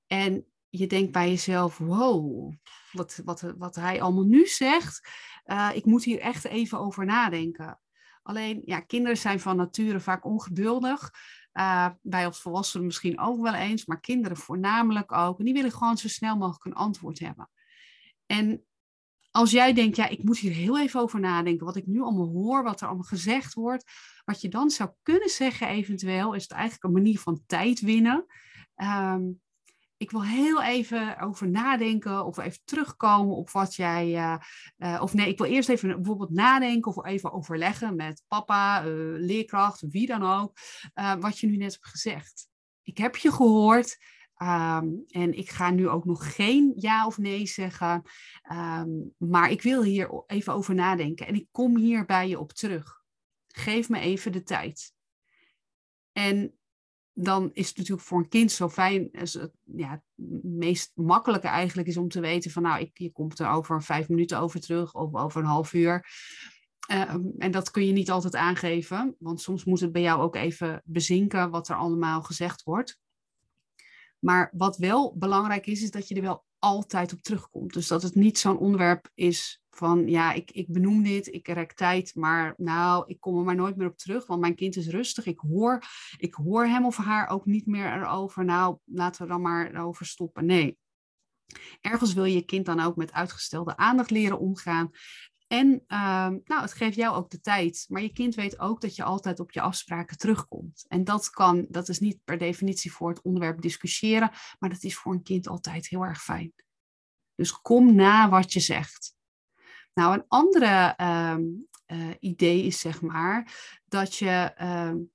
En 0.06 0.46
je 0.68 0.86
denkt 0.86 1.12
bij 1.12 1.28
jezelf, 1.28 1.78
wow, 1.78 2.52
wat, 2.92 3.20
wat, 3.24 3.40
wat 3.40 3.74
hij 3.74 4.02
allemaal 4.02 4.24
nu 4.24 4.46
zegt, 4.46 5.08
uh, 5.46 5.70
ik 5.74 5.84
moet 5.84 6.04
hier 6.04 6.20
echt 6.20 6.44
even 6.44 6.78
over 6.78 7.04
nadenken. 7.04 7.80
Alleen, 8.22 8.62
ja, 8.64 8.80
kinderen 8.80 9.16
zijn 9.16 9.40
van 9.40 9.56
nature 9.56 10.00
vaak 10.00 10.24
ongeduldig. 10.24 11.10
Uh, 11.52 11.88
bij 12.02 12.26
ons 12.26 12.40
volwassenen 12.40 12.86
misschien 12.86 13.20
ook 13.20 13.42
wel 13.42 13.54
eens, 13.54 13.86
maar 13.86 14.00
kinderen 14.00 14.36
voornamelijk 14.36 15.12
ook. 15.12 15.38
En 15.38 15.44
die 15.44 15.54
willen 15.54 15.72
gewoon 15.72 15.96
zo 15.96 16.08
snel 16.08 16.36
mogelijk 16.36 16.64
een 16.64 16.82
antwoord 16.82 17.18
hebben. 17.18 17.50
En 18.26 18.64
als 19.32 19.50
jij 19.50 19.72
denkt, 19.72 19.96
ja, 19.96 20.08
ik 20.08 20.22
moet 20.22 20.38
hier 20.38 20.52
heel 20.52 20.80
even 20.80 21.00
over 21.00 21.20
nadenken, 21.20 21.66
wat 21.66 21.76
ik 21.76 21.86
nu 21.86 22.00
allemaal 22.00 22.28
hoor, 22.28 22.62
wat 22.62 22.80
er 22.80 22.86
allemaal 22.86 23.04
gezegd 23.04 23.54
wordt, 23.54 23.84
wat 24.24 24.40
je 24.40 24.48
dan 24.48 24.70
zou 24.70 24.90
kunnen 25.02 25.28
zeggen 25.28 25.68
eventueel, 25.68 26.34
is 26.34 26.42
het 26.42 26.52
eigenlijk 26.52 26.84
een 26.84 26.92
manier 26.92 27.18
van 27.18 27.42
tijd 27.46 27.80
winnen. 27.80 28.26
Um, 28.76 29.40
ik 29.96 30.10
wil 30.10 30.24
heel 30.24 30.62
even 30.62 31.18
over 31.18 31.48
nadenken 31.48 32.24
of 32.24 32.38
even 32.38 32.60
terugkomen 32.64 33.36
op 33.36 33.50
wat 33.50 33.74
jij. 33.74 34.08
Uh, 34.08 34.36
uh, 34.78 35.00
of 35.02 35.14
nee, 35.14 35.28
ik 35.28 35.38
wil 35.38 35.46
eerst 35.46 35.68
even 35.68 35.96
bijvoorbeeld 35.96 36.30
nadenken 36.30 36.96
of 36.96 37.04
even 37.04 37.32
overleggen 37.32 37.96
met 37.96 38.22
papa, 38.28 38.84
uh, 38.84 38.90
leerkracht, 39.18 39.84
wie 39.88 40.06
dan 40.06 40.22
ook, 40.22 40.58
wat 41.20 41.38
je 41.38 41.46
nu 41.46 41.56
net 41.56 41.72
hebt 41.72 41.86
gezegd. 41.86 42.48
Ik 42.82 42.98
heb 42.98 43.16
je 43.16 43.32
gehoord. 43.32 43.96
Um, 44.42 45.04
en 45.08 45.36
ik 45.36 45.50
ga 45.50 45.70
nu 45.70 45.88
ook 45.88 46.04
nog 46.04 46.34
geen 46.34 46.72
ja 46.76 47.06
of 47.06 47.18
nee 47.18 47.46
zeggen. 47.46 48.02
Um, 48.52 49.14
maar 49.16 49.50
ik 49.50 49.62
wil 49.62 49.82
hier 49.82 50.22
even 50.26 50.52
over 50.52 50.74
nadenken. 50.74 51.26
En 51.26 51.34
ik 51.34 51.46
kom 51.50 51.76
hier 51.76 52.04
bij 52.04 52.28
je 52.28 52.38
op 52.38 52.52
terug. 52.52 53.02
Geef 53.48 53.88
me 53.88 53.98
even 53.98 54.32
de 54.32 54.42
tijd. 54.42 54.94
En 56.12 56.54
dan 57.12 57.50
is 57.52 57.68
het 57.68 57.76
natuurlijk 57.76 58.06
voor 58.06 58.18
een 58.18 58.28
kind 58.28 58.52
zo 58.52 58.68
fijn, 58.68 59.10
ja, 59.64 59.90
het 59.90 60.02
meest 60.42 60.92
makkelijke 60.94 61.48
eigenlijk 61.48 61.88
is 61.88 61.96
om 61.96 62.08
te 62.08 62.20
weten 62.20 62.50
van 62.50 62.62
nou, 62.62 62.80
ik, 62.80 62.98
je 62.98 63.12
komt 63.12 63.38
er 63.38 63.48
over 63.48 63.82
vijf 63.82 64.08
minuten 64.08 64.38
over 64.38 64.60
terug 64.60 64.94
of 64.94 65.14
over 65.14 65.40
een 65.40 65.46
half 65.46 65.72
uur. 65.72 66.06
Ehm, 66.86 67.24
en 67.38 67.50
dat 67.50 67.70
kun 67.70 67.86
je 67.86 67.92
niet 67.92 68.10
altijd 68.10 68.34
aangeven, 68.34 69.16
want 69.18 69.40
soms 69.40 69.64
moet 69.64 69.80
het 69.80 69.92
bij 69.92 70.02
jou 70.02 70.20
ook 70.20 70.36
even 70.36 70.82
bezinken 70.84 71.50
wat 71.50 71.68
er 71.68 71.76
allemaal 71.76 72.22
gezegd 72.22 72.62
wordt. 72.62 73.00
Maar 74.24 74.50
wat 74.52 74.76
wel 74.76 75.16
belangrijk 75.16 75.66
is, 75.66 75.82
is 75.82 75.90
dat 75.90 76.08
je 76.08 76.14
er 76.14 76.22
wel 76.22 76.44
altijd 76.58 77.12
op 77.12 77.22
terugkomt. 77.22 77.72
Dus 77.72 77.86
dat 77.86 78.02
het 78.02 78.14
niet 78.14 78.38
zo'n 78.38 78.58
onderwerp 78.58 79.10
is 79.14 79.62
van, 79.70 80.08
ja, 80.08 80.32
ik, 80.32 80.50
ik 80.50 80.72
benoem 80.72 81.02
dit, 81.02 81.26
ik 81.26 81.48
rek 81.48 81.72
tijd, 81.72 82.14
maar 82.14 82.54
nou, 82.56 83.04
ik 83.06 83.20
kom 83.20 83.38
er 83.38 83.44
maar 83.44 83.54
nooit 83.54 83.76
meer 83.76 83.88
op 83.88 83.98
terug, 83.98 84.26
want 84.26 84.40
mijn 84.40 84.54
kind 84.54 84.76
is 84.76 84.88
rustig. 84.88 85.26
Ik 85.26 85.38
hoor, 85.38 85.82
ik 86.16 86.34
hoor 86.34 86.66
hem 86.66 86.86
of 86.86 86.96
haar 86.96 87.28
ook 87.28 87.46
niet 87.46 87.66
meer 87.66 87.92
erover. 87.92 88.44
Nou, 88.44 88.78
laten 88.84 89.22
we 89.22 89.28
dan 89.28 89.40
maar 89.42 89.70
erover 89.70 90.06
stoppen. 90.06 90.46
Nee. 90.46 90.78
Ergens 91.80 92.12
wil 92.12 92.24
je 92.24 92.34
je 92.34 92.44
kind 92.44 92.66
dan 92.66 92.80
ook 92.80 92.96
met 92.96 93.12
uitgestelde 93.12 93.76
aandacht 93.76 94.10
leren 94.10 94.38
omgaan. 94.38 94.90
En 95.52 95.84
ehm, 95.86 96.38
nou, 96.44 96.62
het 96.62 96.72
geeft 96.72 96.96
jou 96.96 97.16
ook 97.16 97.30
de 97.30 97.40
tijd. 97.40 97.84
Maar 97.88 98.02
je 98.02 98.12
kind 98.12 98.34
weet 98.34 98.58
ook 98.58 98.80
dat 98.80 98.96
je 98.96 99.02
altijd 99.02 99.40
op 99.40 99.52
je 99.52 99.60
afspraken 99.60 100.18
terugkomt. 100.18 100.84
En 100.88 101.04
dat 101.04 101.30
kan, 101.30 101.66
dat 101.68 101.88
is 101.88 101.98
niet 101.98 102.24
per 102.24 102.38
definitie 102.38 102.92
voor 102.92 103.08
het 103.08 103.22
onderwerp 103.22 103.60
discussiëren, 103.60 104.30
maar 104.58 104.70
dat 104.70 104.82
is 104.82 104.96
voor 104.96 105.12
een 105.12 105.22
kind 105.22 105.48
altijd 105.48 105.88
heel 105.88 106.04
erg 106.04 106.22
fijn. 106.22 106.52
Dus 107.34 107.60
kom 107.60 107.94
na 107.94 108.28
wat 108.28 108.52
je 108.52 108.60
zegt. 108.60 109.14
Nou, 109.94 110.14
een 110.14 110.24
andere 110.28 110.96
um, 111.00 111.68
uh, 111.86 112.08
idee 112.20 112.62
is 112.62 112.80
zeg 112.80 113.00
maar 113.00 113.52
dat 113.84 114.16
je 114.16 114.54
um, 114.62 115.10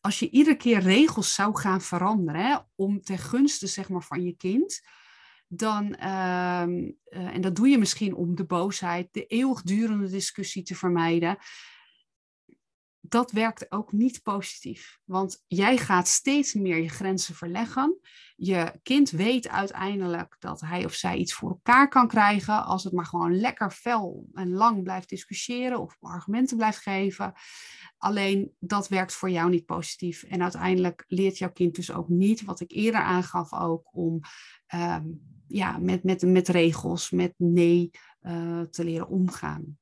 als 0.00 0.18
je 0.18 0.30
iedere 0.30 0.56
keer 0.56 0.80
regels 0.80 1.34
zou 1.34 1.58
gaan 1.58 1.80
veranderen 1.80 2.44
hè, 2.44 2.56
om 2.74 3.00
ten 3.00 3.18
gunste 3.18 3.66
zeg 3.66 3.88
maar, 3.88 4.02
van 4.02 4.22
je 4.22 4.36
kind, 4.36 4.82
dan, 5.54 5.94
ehm, 5.94 6.90
eh, 7.04 7.34
en 7.34 7.40
dat 7.40 7.56
doe 7.56 7.68
je 7.68 7.78
misschien 7.78 8.14
om 8.14 8.34
de 8.34 8.44
boosheid, 8.44 9.08
de 9.12 9.26
eeuwigdurende 9.26 10.08
discussie 10.08 10.62
te 10.62 10.74
vermijden, 10.74 11.36
dat 13.00 13.30
werkt 13.30 13.72
ook 13.72 13.92
niet 13.92 14.22
positief. 14.22 14.98
Want 15.04 15.44
jij 15.46 15.76
gaat 15.76 16.08
steeds 16.08 16.54
meer 16.54 16.76
je 16.76 16.88
grenzen 16.88 17.34
verleggen. 17.34 17.98
Je 18.36 18.80
kind 18.82 19.10
weet 19.10 19.48
uiteindelijk 19.48 20.36
dat 20.38 20.60
hij 20.60 20.84
of 20.84 20.94
zij 20.94 21.16
iets 21.16 21.32
voor 21.32 21.48
elkaar 21.48 21.88
kan 21.88 22.08
krijgen 22.08 22.64
als 22.64 22.84
het 22.84 22.92
maar 22.92 23.06
gewoon 23.06 23.40
lekker 23.40 23.70
fel 23.70 24.26
en 24.32 24.52
lang 24.52 24.82
blijft 24.82 25.08
discussiëren 25.08 25.80
of 25.80 25.96
argumenten 26.00 26.56
blijft 26.56 26.78
geven. 26.78 27.32
Alleen 27.98 28.54
dat 28.58 28.88
werkt 28.88 29.12
voor 29.12 29.30
jou 29.30 29.50
niet 29.50 29.64
positief. 29.64 30.22
En 30.22 30.42
uiteindelijk 30.42 31.04
leert 31.06 31.38
jouw 31.38 31.52
kind 31.52 31.74
dus 31.74 31.92
ook 31.92 32.08
niet, 32.08 32.44
wat 32.44 32.60
ik 32.60 32.70
eerder 32.70 33.00
aangaf 33.00 33.52
ook, 33.52 33.88
om 33.96 34.20
ehm, 34.66 35.04
ja, 35.52 35.78
met, 35.78 36.04
met, 36.04 36.22
met 36.22 36.48
regels, 36.48 37.10
met 37.10 37.34
nee 37.36 37.90
uh, 38.22 38.60
te 38.60 38.84
leren 38.84 39.08
omgaan. 39.08 39.78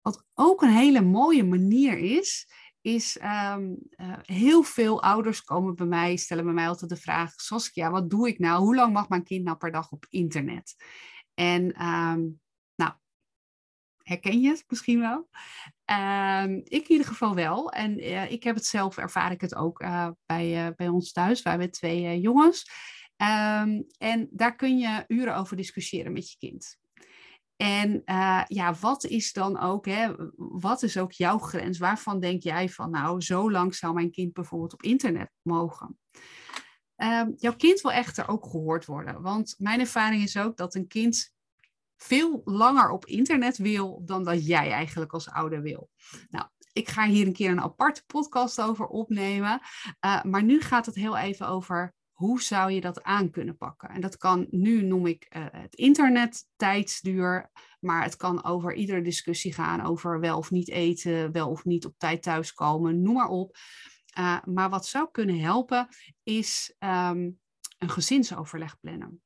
Wat 0.00 0.24
ook 0.34 0.62
een 0.62 0.76
hele 0.76 1.02
mooie 1.02 1.44
manier 1.44 1.98
is, 1.98 2.48
is 2.80 3.20
um, 3.22 3.78
heel 4.22 4.62
veel 4.62 5.02
ouders 5.02 5.42
komen 5.42 5.74
bij 5.74 5.86
mij, 5.86 6.16
stellen 6.16 6.44
bij 6.44 6.52
mij 6.52 6.68
altijd 6.68 6.90
de 6.90 6.96
vraag, 6.96 7.32
Saskia, 7.34 7.90
wat 7.90 8.10
doe 8.10 8.28
ik 8.28 8.38
nou? 8.38 8.60
Hoe 8.60 8.74
lang 8.74 8.92
mag 8.92 9.08
mijn 9.08 9.24
kind 9.24 9.44
nou 9.44 9.56
per 9.56 9.72
dag 9.72 9.92
op 9.92 10.06
internet? 10.08 10.74
En 11.34 11.84
um, 11.86 12.40
nou, 12.74 12.92
herken 14.02 14.40
je 14.40 14.48
het 14.48 14.64
misschien 14.68 15.00
wel? 15.00 15.28
Um, 16.44 16.56
ik 16.56 16.82
in 16.82 16.90
ieder 16.90 17.06
geval 17.06 17.34
wel. 17.34 17.70
En 17.70 17.98
uh, 17.98 18.30
ik 18.30 18.42
heb 18.42 18.54
het 18.54 18.66
zelf, 18.66 18.96
ervaar 18.96 19.32
ik 19.32 19.40
het 19.40 19.54
ook 19.54 19.78
bij, 20.26 20.74
bij 20.76 20.88
ons 20.88 21.12
thuis. 21.12 21.42
Wij 21.42 21.52
hebben 21.52 21.70
twee 21.70 22.20
jongens. 22.20 22.70
En 23.16 24.28
daar 24.30 24.56
kun 24.56 24.78
je 24.78 25.04
uren 25.06 25.36
over 25.36 25.56
discussiëren 25.56 26.12
met 26.12 26.30
je 26.30 26.36
kind. 26.38 26.78
En 27.56 28.02
uh, 28.04 28.42
ja, 28.46 28.74
wat 28.80 29.04
is 29.04 29.32
dan 29.32 29.58
ook, 29.58 29.86
hè, 29.86 30.14
wat 30.36 30.82
is 30.82 30.98
ook 30.98 31.12
jouw 31.12 31.38
grens? 31.38 31.78
Waarvan 31.78 32.20
denk 32.20 32.42
jij 32.42 32.68
van, 32.68 32.90
nou, 32.90 33.20
zo 33.20 33.50
lang 33.50 33.74
zou 33.74 33.94
mijn 33.94 34.10
kind 34.10 34.32
bijvoorbeeld 34.32 34.72
op 34.72 34.82
internet 34.82 35.30
mogen? 35.42 35.98
Uh, 36.96 37.22
jouw 37.36 37.56
kind 37.56 37.80
wil 37.80 37.92
echter 37.92 38.28
ook 38.28 38.46
gehoord 38.46 38.84
worden. 38.84 39.22
Want 39.22 39.54
mijn 39.58 39.80
ervaring 39.80 40.22
is 40.22 40.36
ook 40.36 40.56
dat 40.56 40.74
een 40.74 40.86
kind 40.86 41.34
veel 41.96 42.40
langer 42.44 42.90
op 42.90 43.06
internet 43.06 43.56
wil 43.56 44.02
dan 44.04 44.24
dat 44.24 44.46
jij 44.46 44.70
eigenlijk 44.70 45.12
als 45.12 45.30
ouder 45.30 45.62
wil. 45.62 45.90
Nou, 46.28 46.46
ik 46.72 46.88
ga 46.88 47.06
hier 47.06 47.26
een 47.26 47.32
keer 47.32 47.50
een 47.50 47.60
aparte 47.60 48.02
podcast 48.06 48.60
over 48.60 48.86
opnemen. 48.86 49.60
Uh, 50.00 50.22
maar 50.22 50.42
nu 50.42 50.60
gaat 50.60 50.86
het 50.86 50.94
heel 50.94 51.16
even 51.16 51.48
over 51.48 51.94
hoe 52.16 52.42
zou 52.42 52.70
je 52.72 52.80
dat 52.80 53.02
aan 53.02 53.30
kunnen 53.30 53.56
pakken? 53.56 53.88
En 53.88 54.00
dat 54.00 54.16
kan, 54.16 54.46
nu 54.50 54.82
noem 54.82 55.06
ik 55.06 55.26
uh, 55.36 55.46
het 55.50 55.74
internet 55.74 56.46
tijdsduur, 56.56 57.50
maar 57.80 58.02
het 58.02 58.16
kan 58.16 58.44
over 58.44 58.74
iedere 58.74 59.02
discussie 59.02 59.52
gaan 59.52 59.80
over 59.80 60.20
wel 60.20 60.38
of 60.38 60.50
niet 60.50 60.68
eten, 60.68 61.32
wel 61.32 61.50
of 61.50 61.64
niet 61.64 61.84
op 61.84 61.94
tijd 61.98 62.22
thuiskomen, 62.22 63.02
noem 63.02 63.14
maar 63.14 63.28
op. 63.28 63.56
Uh, 64.18 64.38
maar 64.44 64.70
wat 64.70 64.86
zou 64.86 65.08
kunnen 65.10 65.40
helpen 65.40 65.88
is 66.22 66.74
um, 66.78 67.40
een 67.78 67.90
gezinsoverleg 67.90 68.80
plannen. 68.80 69.22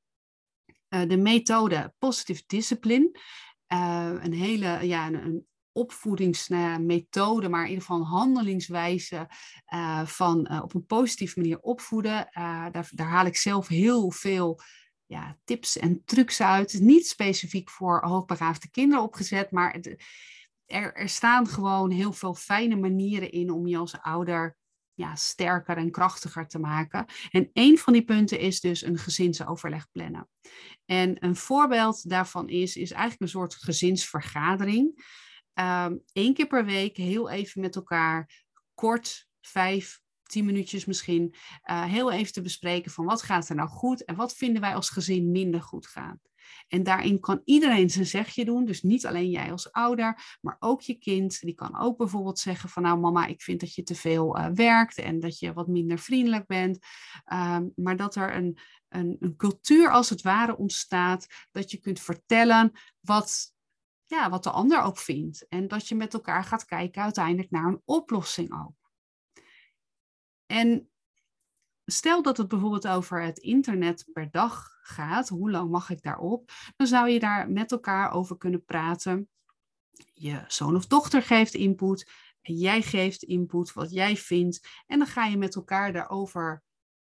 Uh, 0.88 1.08
de 1.08 1.16
methode 1.16 1.94
Positive 1.98 2.42
Discipline, 2.46 3.20
een 3.66 4.32
hele 4.32 4.86
ja, 4.86 5.06
een, 5.06 5.46
opvoedingsmethode, 5.72 7.48
maar 7.48 7.62
in 7.62 7.68
ieder 7.68 7.84
geval 7.84 8.06
handelingswijze 8.06 9.28
uh, 9.74 10.06
van 10.06 10.48
uh, 10.50 10.60
op 10.62 10.74
een 10.74 10.86
positieve 10.86 11.38
manier 11.38 11.58
opvoeden. 11.58 12.28
Uh, 12.38 12.66
daar, 12.70 12.88
daar, 12.90 13.06
haal 13.06 13.26
ik 13.26 13.36
zelf 13.36 13.68
heel 13.68 14.10
veel 14.10 14.60
ja, 15.06 15.38
tips 15.44 15.78
en 15.78 16.02
trucs 16.04 16.40
uit. 16.40 16.80
Niet 16.80 17.06
specifiek 17.06 17.70
voor 17.70 18.04
hoogbegaafde 18.04 18.70
kinderen 18.70 19.04
opgezet, 19.04 19.50
maar 19.50 19.80
er, 20.66 20.94
er, 20.94 21.08
staan 21.08 21.46
gewoon 21.46 21.90
heel 21.90 22.12
veel 22.12 22.34
fijne 22.34 22.76
manieren 22.76 23.30
in 23.30 23.50
om 23.50 23.66
je 23.66 23.76
als 23.76 24.00
ouder 24.00 24.58
ja, 24.94 25.14
sterker 25.14 25.76
en 25.76 25.90
krachtiger 25.90 26.46
te 26.46 26.58
maken. 26.58 27.06
En 27.30 27.50
een 27.52 27.78
van 27.78 27.92
die 27.92 28.04
punten 28.04 28.38
is 28.38 28.60
dus 28.60 28.82
een 28.82 28.98
gezinsoverleg 28.98 29.90
plannen. 29.90 30.28
En 30.84 31.24
een 31.24 31.36
voorbeeld 31.36 32.08
daarvan 32.10 32.48
is, 32.48 32.76
is 32.76 32.90
eigenlijk 32.90 33.22
een 33.22 33.28
soort 33.28 33.54
gezinsvergadering 33.54 35.04
um, 35.60 36.02
één 36.12 36.34
keer 36.34 36.46
per 36.46 36.64
week 36.64 36.96
heel 36.96 37.30
even 37.30 37.60
met 37.60 37.76
elkaar 37.76 38.44
kort, 38.74 39.28
vijf, 39.40 40.00
tien 40.22 40.44
minuutjes 40.44 40.84
misschien, 40.84 41.34
uh, 41.70 41.84
heel 41.84 42.12
even 42.12 42.32
te 42.32 42.42
bespreken 42.42 42.90
van 42.90 43.04
wat 43.04 43.22
gaat 43.22 43.48
er 43.48 43.54
nou 43.54 43.68
goed 43.68 44.04
en 44.04 44.16
wat 44.16 44.34
vinden 44.34 44.60
wij 44.60 44.74
als 44.74 44.90
gezin 44.90 45.30
minder 45.30 45.62
goed 45.62 45.86
gaan. 45.86 46.20
En 46.68 46.82
daarin 46.82 47.20
kan 47.20 47.40
iedereen 47.44 47.90
zijn 47.90 48.06
zegje 48.06 48.44
doen. 48.44 48.64
Dus 48.64 48.82
niet 48.82 49.06
alleen 49.06 49.30
jij 49.30 49.50
als 49.50 49.72
ouder, 49.72 50.38
maar 50.40 50.56
ook 50.58 50.80
je 50.80 50.94
kind. 50.94 51.40
Die 51.40 51.54
kan 51.54 51.78
ook 51.78 51.96
bijvoorbeeld 51.96 52.38
zeggen 52.38 52.68
van 52.68 52.82
nou 52.82 52.98
mama, 52.98 53.26
ik 53.26 53.42
vind 53.42 53.60
dat 53.60 53.74
je 53.74 53.82
te 53.82 53.94
veel 53.94 54.38
uh, 54.38 54.46
werkt 54.54 54.98
en 54.98 55.20
dat 55.20 55.38
je 55.38 55.52
wat 55.52 55.66
minder 55.66 55.98
vriendelijk 55.98 56.46
bent. 56.46 56.78
Um, 57.32 57.72
maar 57.76 57.96
dat 57.96 58.14
er 58.14 58.34
een, 58.34 58.58
een, 58.88 59.16
een 59.20 59.36
cultuur 59.36 59.90
als 59.90 60.10
het 60.10 60.22
ware 60.22 60.56
ontstaat. 60.56 61.26
Dat 61.50 61.70
je 61.70 61.78
kunt 61.78 62.00
vertellen 62.00 62.72
wat 63.00 63.54
ja, 64.10 64.30
wat 64.30 64.42
de 64.42 64.50
ander 64.50 64.82
ook 64.82 64.98
vindt. 64.98 65.48
En 65.48 65.68
dat 65.68 65.88
je 65.88 65.94
met 65.94 66.14
elkaar 66.14 66.44
gaat 66.44 66.64
kijken 66.64 67.02
uiteindelijk 67.02 67.50
naar 67.50 67.66
een 67.66 67.82
oplossing 67.84 68.52
ook. 68.64 68.90
En 70.46 70.90
stel 71.84 72.22
dat 72.22 72.36
het 72.36 72.48
bijvoorbeeld 72.48 72.88
over 72.88 73.22
het 73.22 73.38
internet 73.38 74.08
per 74.12 74.30
dag 74.30 74.70
gaat, 74.82 75.28
hoe 75.28 75.50
lang 75.50 75.70
mag 75.70 75.90
ik 75.90 76.02
daarop? 76.02 76.50
Dan 76.76 76.86
zou 76.86 77.08
je 77.08 77.18
daar 77.18 77.50
met 77.50 77.72
elkaar 77.72 78.12
over 78.12 78.36
kunnen 78.36 78.64
praten. 78.64 79.28
Je 80.14 80.44
zoon 80.46 80.76
of 80.76 80.86
dochter 80.86 81.22
geeft 81.22 81.54
input 81.54 82.10
en 82.42 82.54
jij 82.54 82.82
geeft 82.82 83.22
input 83.22 83.72
wat 83.72 83.90
jij 83.90 84.16
vindt. 84.16 84.68
En 84.86 84.98
dan 84.98 85.08
ga 85.08 85.24
je 85.24 85.36
met 85.36 85.54
elkaar 85.54 85.92
daarover, 85.92 86.62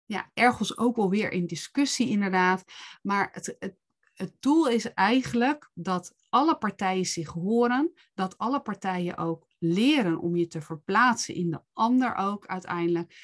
ja, 0.06 0.32
ergens 0.34 0.78
ook 0.78 0.96
wel 0.96 1.10
weer 1.10 1.32
in 1.32 1.48
discussie 1.48 2.10
inderdaad. 2.10 2.64
Maar 3.02 3.30
het, 3.32 3.56
het, 3.60 3.76
het 4.22 4.36
doel 4.40 4.68
is 4.68 4.94
eigenlijk 4.94 5.72
dat 5.74 6.16
alle 6.30 6.58
partijen 6.58 7.06
zich 7.06 7.30
horen, 7.30 7.94
dat 8.14 8.38
alle 8.38 8.62
partijen 8.62 9.18
ook 9.18 9.48
leren 9.60 10.20
om 10.20 10.36
je 10.36 10.48
te 10.48 10.62
verplaatsen 10.62 11.36
in 11.36 11.50
de 11.52 11.62
ander 11.74 12.16
ook 12.16 12.46
uiteindelijk. 12.46 13.16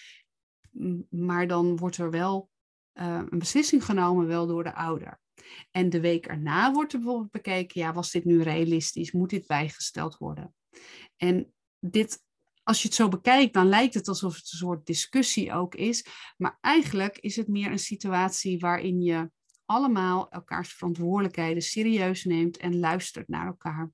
Maar 1.09 1.47
dan 1.47 1.77
wordt 1.77 1.97
er 1.97 2.11
wel 2.11 2.49
uh, 2.93 3.21
een 3.29 3.39
beslissing 3.39 3.85
genomen, 3.85 4.27
wel 4.27 4.47
door 4.47 4.63
de 4.63 4.75
ouder. 4.75 5.19
En 5.71 5.89
de 5.89 5.99
week 5.99 6.25
erna 6.25 6.71
wordt 6.71 6.93
er 6.93 6.99
bijvoorbeeld 6.99 7.31
bekeken, 7.31 7.81
ja, 7.81 7.93
was 7.93 8.11
dit 8.11 8.25
nu 8.25 8.41
realistisch? 8.41 9.11
Moet 9.11 9.29
dit 9.29 9.47
bijgesteld 9.47 10.17
worden? 10.17 10.55
En 11.17 11.53
dit, 11.79 12.23
als 12.63 12.81
je 12.81 12.87
het 12.87 12.97
zo 12.97 13.07
bekijkt, 13.07 13.53
dan 13.53 13.69
lijkt 13.69 13.93
het 13.93 14.07
alsof 14.07 14.35
het 14.35 14.51
een 14.51 14.57
soort 14.57 14.85
discussie 14.85 15.53
ook 15.53 15.75
is. 15.75 16.05
Maar 16.37 16.57
eigenlijk 16.61 17.17
is 17.17 17.35
het 17.35 17.47
meer 17.47 17.71
een 17.71 17.79
situatie 17.79 18.59
waarin 18.59 19.01
je 19.01 19.31
allemaal 19.67 20.29
elkaars 20.29 20.73
verantwoordelijkheden 20.73 21.63
serieus 21.63 22.23
neemt 22.23 22.57
en 22.57 22.79
luistert 22.79 23.27
naar 23.27 23.45
elkaar. 23.45 23.91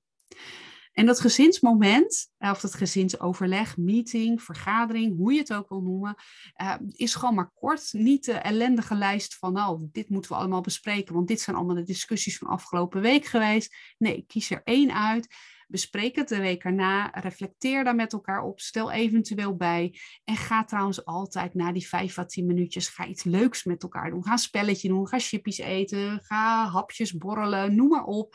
En 0.92 1.06
dat 1.06 1.20
gezinsmoment, 1.20 2.32
eh, 2.38 2.50
of 2.50 2.60
dat 2.60 2.74
gezinsoverleg, 2.74 3.76
meeting, 3.76 4.42
vergadering, 4.42 5.16
hoe 5.16 5.32
je 5.32 5.38
het 5.38 5.52
ook 5.52 5.68
wil 5.68 5.82
noemen, 5.82 6.14
uh, 6.62 6.74
is 6.88 7.14
gewoon 7.14 7.34
maar 7.34 7.50
kort. 7.54 7.92
Niet 7.92 8.24
de 8.24 8.32
ellendige 8.32 8.94
lijst 8.94 9.36
van, 9.36 9.52
nou, 9.52 9.88
dit 9.92 10.08
moeten 10.08 10.30
we 10.30 10.36
allemaal 10.36 10.60
bespreken, 10.60 11.14
want 11.14 11.28
dit 11.28 11.40
zijn 11.40 11.56
allemaal 11.56 11.74
de 11.74 11.82
discussies 11.82 12.38
van 12.38 12.48
afgelopen 12.48 13.00
week 13.00 13.24
geweest. 13.24 13.76
Nee, 13.98 14.24
kies 14.26 14.50
er 14.50 14.60
één 14.64 14.94
uit 14.94 15.34
Bespreek 15.68 16.16
het 16.16 16.28
de 16.28 16.40
week 16.40 16.64
erna. 16.64 17.10
Reflecteer 17.10 17.84
daar 17.84 17.94
met 17.94 18.12
elkaar 18.12 18.42
op. 18.42 18.60
Stel 18.60 18.90
eventueel 18.90 19.56
bij. 19.56 19.98
En 20.24 20.36
ga 20.36 20.64
trouwens 20.64 21.04
altijd 21.04 21.54
na 21.54 21.72
die 21.72 21.88
vijf 21.88 22.18
à 22.18 22.24
tien 22.24 22.46
minuutjes 22.46 22.88
ga 22.88 23.06
iets 23.06 23.24
leuks 23.24 23.64
met 23.64 23.82
elkaar 23.82 24.10
doen. 24.10 24.24
Ga 24.24 24.32
een 24.32 24.38
spelletje 24.38 24.88
doen. 24.88 25.08
Ga 25.08 25.18
chippies 25.18 25.58
eten. 25.58 26.20
Ga 26.22 26.66
hapjes 26.66 27.16
borrelen. 27.16 27.74
Noem 27.74 27.88
maar 27.88 28.04
op. 28.04 28.34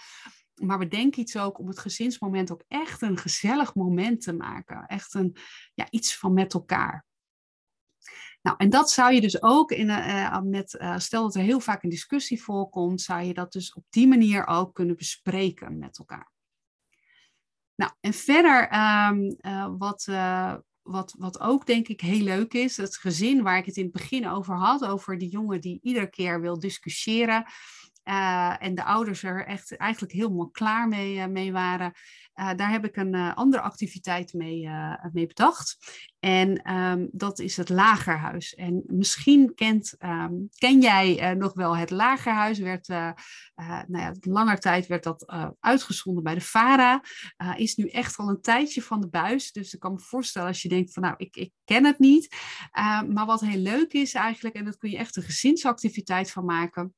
Maar 0.55 0.77
bedenk 0.77 1.15
iets 1.15 1.37
ook 1.37 1.59
om 1.59 1.67
het 1.67 1.79
gezinsmoment 1.79 2.51
ook 2.51 2.63
echt 2.67 3.01
een 3.01 3.17
gezellig 3.17 3.75
moment 3.75 4.21
te 4.21 4.33
maken. 4.33 4.85
Echt 4.85 5.13
een, 5.13 5.35
ja, 5.73 5.87
iets 5.89 6.17
van 6.17 6.33
met 6.33 6.53
elkaar. 6.53 7.07
Nou, 8.41 8.57
en 8.57 8.69
dat 8.69 8.91
zou 8.91 9.13
je 9.13 9.21
dus 9.21 9.41
ook 9.41 9.71
in, 9.71 9.87
uh, 9.87 10.41
met, 10.41 10.73
uh, 10.73 10.97
stel 10.97 11.23
dat 11.23 11.35
er 11.35 11.41
heel 11.41 11.59
vaak 11.59 11.83
een 11.83 11.89
discussie 11.89 12.43
voorkomt, 12.43 13.01
zou 13.01 13.21
je 13.23 13.33
dat 13.33 13.51
dus 13.51 13.73
op 13.73 13.83
die 13.89 14.07
manier 14.07 14.47
ook 14.47 14.73
kunnen 14.73 14.95
bespreken 14.95 15.77
met 15.77 15.97
elkaar. 15.97 16.31
Nou, 17.79 17.91
en 17.99 18.13
verder, 18.13 18.61
um, 19.07 19.37
uh, 19.41 19.69
wat, 19.77 20.07
uh, 20.09 20.55
wat, 20.81 21.15
wat 21.17 21.39
ook 21.39 21.65
denk 21.65 21.87
ik 21.87 22.01
heel 22.01 22.23
leuk 22.23 22.53
is, 22.53 22.77
het 22.77 22.97
gezin 22.97 23.43
waar 23.43 23.57
ik 23.57 23.65
het 23.65 23.75
in 23.75 23.83
het 23.83 23.91
begin 23.91 24.27
over 24.27 24.55
had, 24.55 24.85
over 24.85 25.17
die 25.17 25.29
jongen 25.29 25.61
die 25.61 25.79
iedere 25.81 26.09
keer 26.09 26.41
wil 26.41 26.59
discussiëren. 26.59 27.45
Uh, 28.03 28.63
en 28.63 28.75
de 28.75 28.83
ouders 28.83 29.23
er 29.23 29.45
echt 29.45 29.77
eigenlijk 29.77 30.13
helemaal 30.13 30.49
klaar 30.49 30.87
mee, 30.87 31.27
mee 31.27 31.51
waren. 31.51 31.93
Uh, 32.39 32.49
daar 32.55 32.71
heb 32.71 32.85
ik 32.85 32.95
een 32.95 33.15
uh, 33.15 33.35
andere 33.35 33.61
activiteit 33.63 34.33
mee, 34.33 34.69
mee 35.11 35.27
bedacht. 35.27 35.77
En 36.19 36.73
um, 36.73 37.09
dat 37.11 37.39
is 37.39 37.57
het 37.57 37.69
Lagerhuis. 37.69 38.55
En 38.55 38.83
misschien 38.85 39.53
kent, 39.55 39.95
um, 39.99 40.49
ken 40.57 40.81
jij 40.81 41.33
nog 41.33 41.53
wel 41.53 41.77
het 41.77 41.89
Lagerhuis. 41.89 42.59
Werd, 42.59 42.87
nou 43.87 44.13
ja, 44.27 44.55
tijd 44.55 44.87
werd 44.87 45.03
dat 45.03 45.33
uitgezonden 45.59 46.23
bij 46.23 46.33
de 46.33 46.41
VARA. 46.41 47.03
is 47.55 47.75
nu 47.75 47.87
echt 47.87 48.17
al 48.17 48.29
een 48.29 48.41
tijdje 48.41 48.81
van 48.81 49.01
de 49.01 49.09
buis. 49.09 49.51
Dus 49.51 49.73
ik 49.73 49.79
kan 49.79 49.93
me 49.93 49.99
voorstellen 49.99 50.47
als 50.47 50.61
je 50.61 50.69
denkt 50.69 50.93
van 50.93 51.03
nou, 51.03 51.13
ik, 51.17 51.35
ik 51.35 51.51
ken 51.63 51.85
het 51.85 51.99
niet. 51.99 52.35
maar 53.07 53.25
wat 53.25 53.41
heel 53.41 53.61
leuk 53.61 53.93
is 53.93 54.13
eigenlijk, 54.13 54.55
en 54.55 54.65
dat 54.65 54.77
kun 54.77 54.89
je 54.89 54.97
echt 54.97 55.15
een 55.15 55.23
gezinsactiviteit 55.23 56.31
van 56.31 56.45
maken 56.45 56.93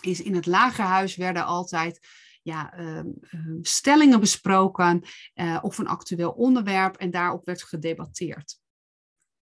is 0.00 0.22
in 0.22 0.34
het 0.34 0.46
lagerhuis 0.46 1.16
werden 1.16 1.44
altijd 1.44 2.06
ja, 2.50 2.72
ehm, 2.72 3.08
ehm, 3.20 3.58
stellingen 3.62 4.20
besproken 4.20 5.02
uh, 5.34 5.58
of 5.62 5.78
een 5.78 5.86
actueel 5.86 6.30
onderwerp 6.30 6.96
en 6.96 7.10
daarop 7.10 7.44
werd 7.44 7.62
gedebatteerd. 7.62 8.60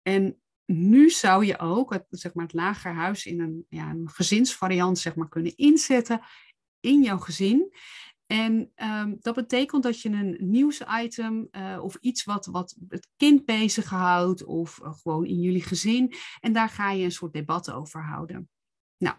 En 0.02 0.40
nu 0.64 1.10
zou 1.10 1.44
je 1.44 1.58
ook 1.58 1.92
het, 1.92 2.06
zeg 2.10 2.34
maar, 2.34 2.44
het 2.44 2.54
lagerhuis 2.54 3.26
in 3.26 3.40
een, 3.40 3.66
ja, 3.68 3.90
een 3.90 4.08
gezinsvariant 4.10 4.98
zeg 4.98 5.14
maar, 5.14 5.28
kunnen 5.28 5.56
inzetten 5.56 6.20
in 6.80 7.02
jouw 7.02 7.18
gezin. 7.18 7.72
En 8.26 8.72
um, 8.76 9.16
dat 9.20 9.34
betekent 9.34 9.82
dat 9.82 10.00
je 10.00 10.08
een 10.08 10.36
nieuwsitem 10.40 11.48
uh, 11.50 11.78
of 11.82 11.96
iets 12.00 12.24
wat, 12.24 12.46
wat 12.46 12.76
het 12.88 13.08
kind 13.16 13.44
bezighoudt 13.44 14.44
of 14.44 14.80
uh, 14.82 14.92
gewoon 14.92 15.24
in 15.24 15.40
jullie 15.40 15.62
gezin. 15.62 16.14
En 16.40 16.52
daar 16.52 16.68
ga 16.68 16.90
je 16.90 17.04
een 17.04 17.12
soort 17.12 17.32
debat 17.32 17.70
over 17.70 18.02
houden. 18.02 18.48
Nou, 18.98 19.16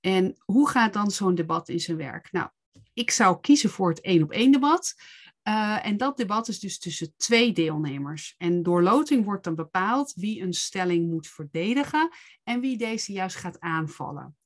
en 0.00 0.36
hoe 0.44 0.68
gaat 0.68 0.92
dan 0.92 1.10
zo'n 1.10 1.34
debat 1.34 1.68
in 1.68 1.80
zijn 1.80 1.96
werk? 1.96 2.32
Nou, 2.32 2.48
ik 2.92 3.10
zou 3.10 3.40
kiezen 3.40 3.70
voor 3.70 3.88
het 3.88 4.00
één 4.00 4.22
op 4.22 4.30
één 4.30 4.52
debat. 4.52 4.94
Uh, 5.48 5.86
en 5.86 5.96
dat 5.96 6.16
debat 6.16 6.48
is 6.48 6.60
dus 6.60 6.78
tussen 6.78 7.14
twee 7.16 7.52
deelnemers. 7.52 8.34
En 8.38 8.62
door 8.62 8.82
loting 8.82 9.24
wordt 9.24 9.44
dan 9.44 9.54
bepaald 9.54 10.12
wie 10.14 10.42
een 10.42 10.52
stelling 10.52 11.10
moet 11.10 11.26
verdedigen 11.26 12.10
en 12.44 12.60
wie 12.60 12.76
deze 12.76 13.12
juist 13.12 13.36
gaat 13.36 13.60
aanvallen. 13.60 14.36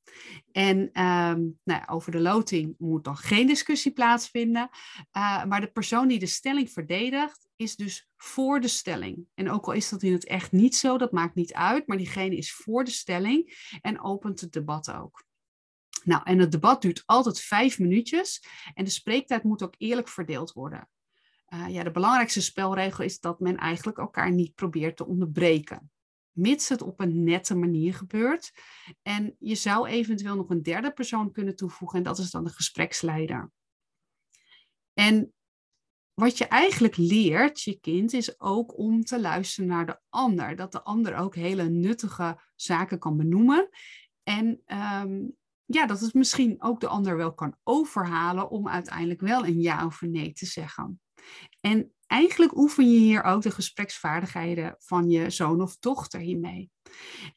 En 0.53 1.03
um, 1.03 1.59
nou, 1.65 1.83
over 1.87 2.13
de 2.13 2.21
loting 2.21 2.75
moet 2.79 3.05
dan 3.05 3.17
geen 3.17 3.47
discussie 3.47 3.93
plaatsvinden. 3.93 4.69
Uh, 5.17 5.45
maar 5.45 5.61
de 5.61 5.73
persoon 5.73 6.09
die 6.09 6.19
de 6.19 6.27
stelling 6.27 6.71
verdedigt, 6.71 7.49
is 7.57 7.77
dus 7.77 8.09
voor 8.17 8.61
de 8.61 8.69
stelling. 8.69 9.27
En 9.35 9.51
ook 9.51 9.67
al 9.67 9.73
is 9.73 9.89
dat 9.89 10.03
in 10.03 10.13
het 10.13 10.27
echt 10.27 10.53
niet 10.53 10.77
zo, 10.77 10.99
dat 10.99 11.13
maakt 11.13 11.35
niet 11.35 11.53
uit. 11.53 11.87
Maar 11.87 11.97
diegene 11.97 12.37
is 12.37 12.53
voor 12.53 12.85
de 12.85 12.91
stelling 12.91 13.69
en 13.81 14.01
opent 14.01 14.41
het 14.41 14.53
debat 14.53 14.93
ook. 14.93 15.25
Nou, 16.05 16.23
en 16.25 16.39
het 16.39 16.53
debat 16.53 16.83
duurt 16.83 17.03
altijd 17.07 17.41
vijf 17.41 17.79
minuutjes 17.79 18.45
en 18.75 18.85
de 18.85 18.91
spreektijd 18.91 19.43
moet 19.43 19.63
ook 19.63 19.75
eerlijk 19.79 20.09
verdeeld 20.09 20.53
worden. 20.53 20.89
Uh, 21.49 21.69
ja, 21.69 21.83
de 21.83 21.91
belangrijkste 21.91 22.43
spelregel 22.43 23.05
is 23.05 23.21
dat 23.21 23.41
men 23.41 23.57
eigenlijk 23.57 23.99
elkaar 23.99 24.33
niet 24.33 24.55
probeert 24.55 24.97
te 24.97 25.07
onderbreken. 25.07 25.91
Mits 26.33 26.69
het 26.69 26.83
op 26.83 27.01
een 27.01 27.23
nette 27.23 27.55
manier 27.55 27.95
gebeurt. 27.95 28.53
En 29.03 29.37
je 29.39 29.55
zou 29.55 29.89
eventueel 29.89 30.37
nog 30.37 30.51
een 30.51 30.63
derde 30.63 30.93
persoon 30.93 31.33
kunnen 31.33 31.57
toevoegen 31.57 31.99
en 31.99 32.05
dat 32.05 32.19
is 32.19 32.31
dan 32.31 32.45
de 32.45 32.51
gespreksleider. 32.51 33.51
En 34.93 35.33
wat 36.15 36.39
je 36.39 36.45
eigenlijk 36.45 36.97
leert, 36.97 37.63
je 37.63 37.81
kind, 37.81 38.13
is 38.13 38.41
ook 38.41 38.79
om 38.79 39.05
te 39.05 39.21
luisteren 39.21 39.69
naar 39.69 39.87
de 39.87 40.01
ander. 40.09 40.57
Dat 40.57 40.73
de 40.73 40.83
ander 40.83 41.17
ook 41.17 41.35
hele 41.35 41.69
nuttige 41.69 42.41
zaken 42.55 42.99
kan 42.99 43.17
benoemen. 43.17 43.69
En 44.23 44.63
um, 44.67 45.37
ja, 45.67 45.87
dat 45.87 46.01
het 46.01 46.15
misschien 46.15 46.63
ook 46.63 46.81
de 46.81 46.89
ander 46.89 47.17
wel 47.17 47.35
kan 47.35 47.57
overhalen 47.63 48.51
om 48.51 48.69
uiteindelijk 48.69 49.21
wel 49.21 49.47
een 49.47 49.61
ja 49.61 49.87
of 49.87 50.03
een 50.03 50.11
nee 50.11 50.33
te 50.33 50.47
zeggen. 50.47 51.01
En 51.61 51.93
eigenlijk 52.07 52.57
oefen 52.57 52.91
je 52.91 52.99
hier 52.99 53.23
ook 53.23 53.43
de 53.43 53.51
gespreksvaardigheden 53.51 54.75
van 54.79 55.11
je 55.11 55.31
zoon 55.31 55.61
of 55.61 55.77
dochter 55.79 56.21
hiermee. 56.21 56.71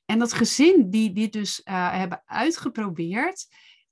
En 0.05 0.19
dat 0.19 0.33
gezin 0.33 0.89
die 0.89 1.13
dit 1.13 1.33
dus 1.33 1.61
uh, 1.63 1.91
hebben 1.91 2.21
uitgeprobeerd, 2.25 3.47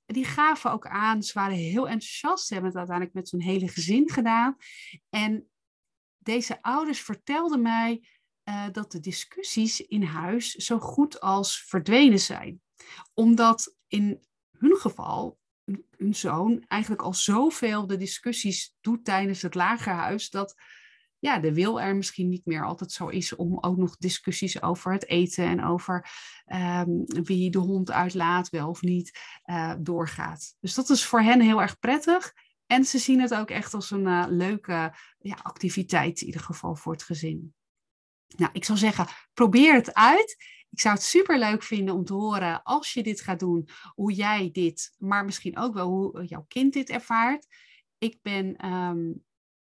die 0.06 0.26
gaven 0.26 0.72
ook 0.72 0.88
aan, 0.88 1.24
ze 1.24 1.34
waren 1.34 1.56
heel 1.56 1.88
enthousiast, 1.88 2.46
ze 2.46 2.54
hebben 2.54 2.72
het 2.72 2.80
uiteindelijk 2.80 3.18
met 3.18 3.30
zo'n 3.30 3.42
hele 3.42 3.68
gezin 3.68 4.10
gedaan. 4.10 4.56
En 5.10 5.50
deze 6.18 6.62
ouders 6.62 7.02
vertelden 7.02 7.62
mij 7.62 8.08
uh, 8.50 8.66
dat 8.72 8.92
de 8.92 9.00
discussies 9.00 9.82
in 9.82 10.04
huis 10.04 10.52
zo 10.52 10.80
goed 10.80 11.20
als 11.20 11.62
verdwenen 11.62 12.20
zijn. 12.20 12.62
Omdat 13.14 13.76
in 13.88 14.24
hun 14.58 14.78
geval 14.78 15.40
hun 15.98 16.16
zoon 16.16 16.66
eigenlijk 16.68 17.02
al 17.02 17.14
zoveel 17.14 17.88
de 17.88 17.98
discussies 17.98 18.76
doet 18.82 19.06
tijdens 19.06 19.42
het 19.42 19.56
lagerhuis, 19.56 20.30
dat 20.30 20.56
ja, 21.20 21.40
de 21.40 21.54
wil 21.54 21.82
er 21.82 21.96
misschien 21.96 22.30
niet 22.30 22.46
meer 22.46 22.66
altijd 22.66 22.92
zo 22.92 23.08
is 23.08 23.36
om 23.36 23.58
ook 23.62 23.78
nog 23.78 23.98
discussies 23.98 24.62
over 24.62 24.94
het 24.94 25.08
eten 25.08 25.46
en 25.46 25.64
over 25.64 26.10
um, 26.54 27.04
wie 27.06 27.52
de 27.52 27.58
hond 27.58 27.92
uitlaat, 27.92 28.50
wel 28.50 28.70
of 28.70 28.82
niet, 28.82 29.20
uh, 29.46 29.74
doorgaat. 29.80 30.56
Dus 30.60 30.74
dat 30.74 30.90
is 30.90 31.06
voor 31.06 31.22
hen 31.22 31.42
heel 31.42 31.62
erg 31.62 31.80
prettig. 31.80 32.34
En 32.66 32.86
ze 32.86 32.98
zien 32.98 33.22
het 33.22 33.34
ook 33.34 33.50
echt 33.50 33.74
als 33.74 33.92
een 33.92 34.06
uh, 34.06 34.26
leuke 34.30 34.96
ja, 35.20 35.36
activiteit, 35.42 36.22
in 36.22 36.26
ieder 36.26 36.42
geval 36.42 36.76
voor 36.76 36.92
het 36.92 37.04
gezin. 37.04 37.54
Nou, 38.28 38.50
ik 38.54 38.66
zou 38.66 38.78
zeggen, 38.78 39.08
probeer 39.34 39.74
het 39.74 39.94
uit. 39.94 40.36
Ik 40.70 40.80
zou 40.80 40.96
het 40.96 41.04
super 41.04 41.40
leuk 41.40 41.64
vinden 41.64 41.96
om 41.96 42.06
te 42.06 42.14
horen 42.14 42.64
als 42.64 42.94
je 42.94 43.04
dit 43.04 43.22
gaat 43.22 43.40
doen, 43.40 43.70
hoe 43.94 44.14
jij 44.14 44.50
dit, 44.52 44.94
maar 44.98 45.26
misschien 45.26 45.58
ook 45.58 45.74
wel 45.74 45.88
hoe 45.88 46.26
jouw 46.26 46.46
kind 46.48 46.74
dit 46.74 46.90
ervaart. 46.90 47.48
Ik 47.98 48.20
ben 48.22 48.66
um, 48.66 49.26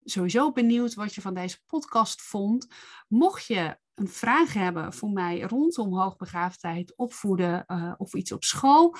sowieso 0.03 0.51
benieuwd 0.51 0.93
wat 0.93 1.15
je 1.15 1.21
van 1.21 1.33
deze 1.33 1.59
podcast 1.65 2.21
vond. 2.21 2.67
Mocht 3.07 3.45
je 3.45 3.77
een 3.97 4.07
vraag 4.07 4.53
hebben 4.53 4.93
voor 4.93 5.09
mij 5.09 5.41
rondom 5.41 5.93
hoogbegaafdheid, 5.93 6.93
opvoeden 6.95 7.63
uh, 7.67 7.93
of 7.97 8.13
iets 8.13 8.31
op 8.31 8.43
school, 8.43 8.95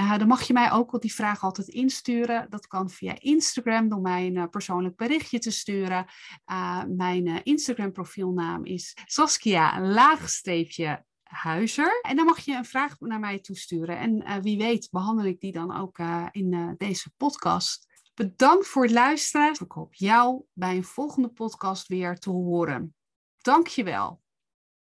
uh, 0.00 0.18
dan 0.18 0.28
mag 0.28 0.42
je 0.42 0.52
mij 0.52 0.72
ook 0.72 1.00
die 1.00 1.14
vraag 1.14 1.42
altijd 1.42 1.68
insturen. 1.68 2.50
Dat 2.50 2.66
kan 2.66 2.90
via 2.90 3.14
Instagram 3.18 3.88
door 3.88 4.00
mij 4.00 4.26
een 4.26 4.36
uh, 4.36 4.44
persoonlijk 4.50 4.96
berichtje 4.96 5.38
te 5.38 5.50
sturen. 5.50 6.06
mijn 6.88 7.42
Instagram 7.42 7.92
profielnaam 7.92 8.64
is 8.64 8.96
Saskia 9.04 9.80
laagstreepje 9.80 11.04
Huizer. 11.22 12.00
En 12.02 12.16
dan 12.16 12.24
mag 12.26 12.38
je 12.38 12.56
een 12.56 12.64
vraag 12.64 13.00
naar 13.00 13.20
mij 13.20 13.38
toesturen. 13.38 14.24
En 14.24 14.42
wie 14.42 14.58
weet 14.58 14.88
behandel 14.90 15.24
ik 15.24 15.40
die 15.40 15.52
dan 15.52 15.76
ook 15.76 15.98
in 16.30 16.74
deze 16.78 17.10
podcast. 17.16 17.86
Bedankt 18.14 18.66
voor 18.66 18.82
het 18.82 18.92
luisteren. 18.92 19.52
Ik 19.52 19.72
hoop 19.72 19.94
jou 19.94 20.42
bij 20.52 20.76
een 20.76 20.84
volgende 20.84 21.28
podcast 21.28 21.88
weer 21.88 22.18
te 22.18 22.30
horen. 22.30 22.94
Dankjewel. 23.38 24.22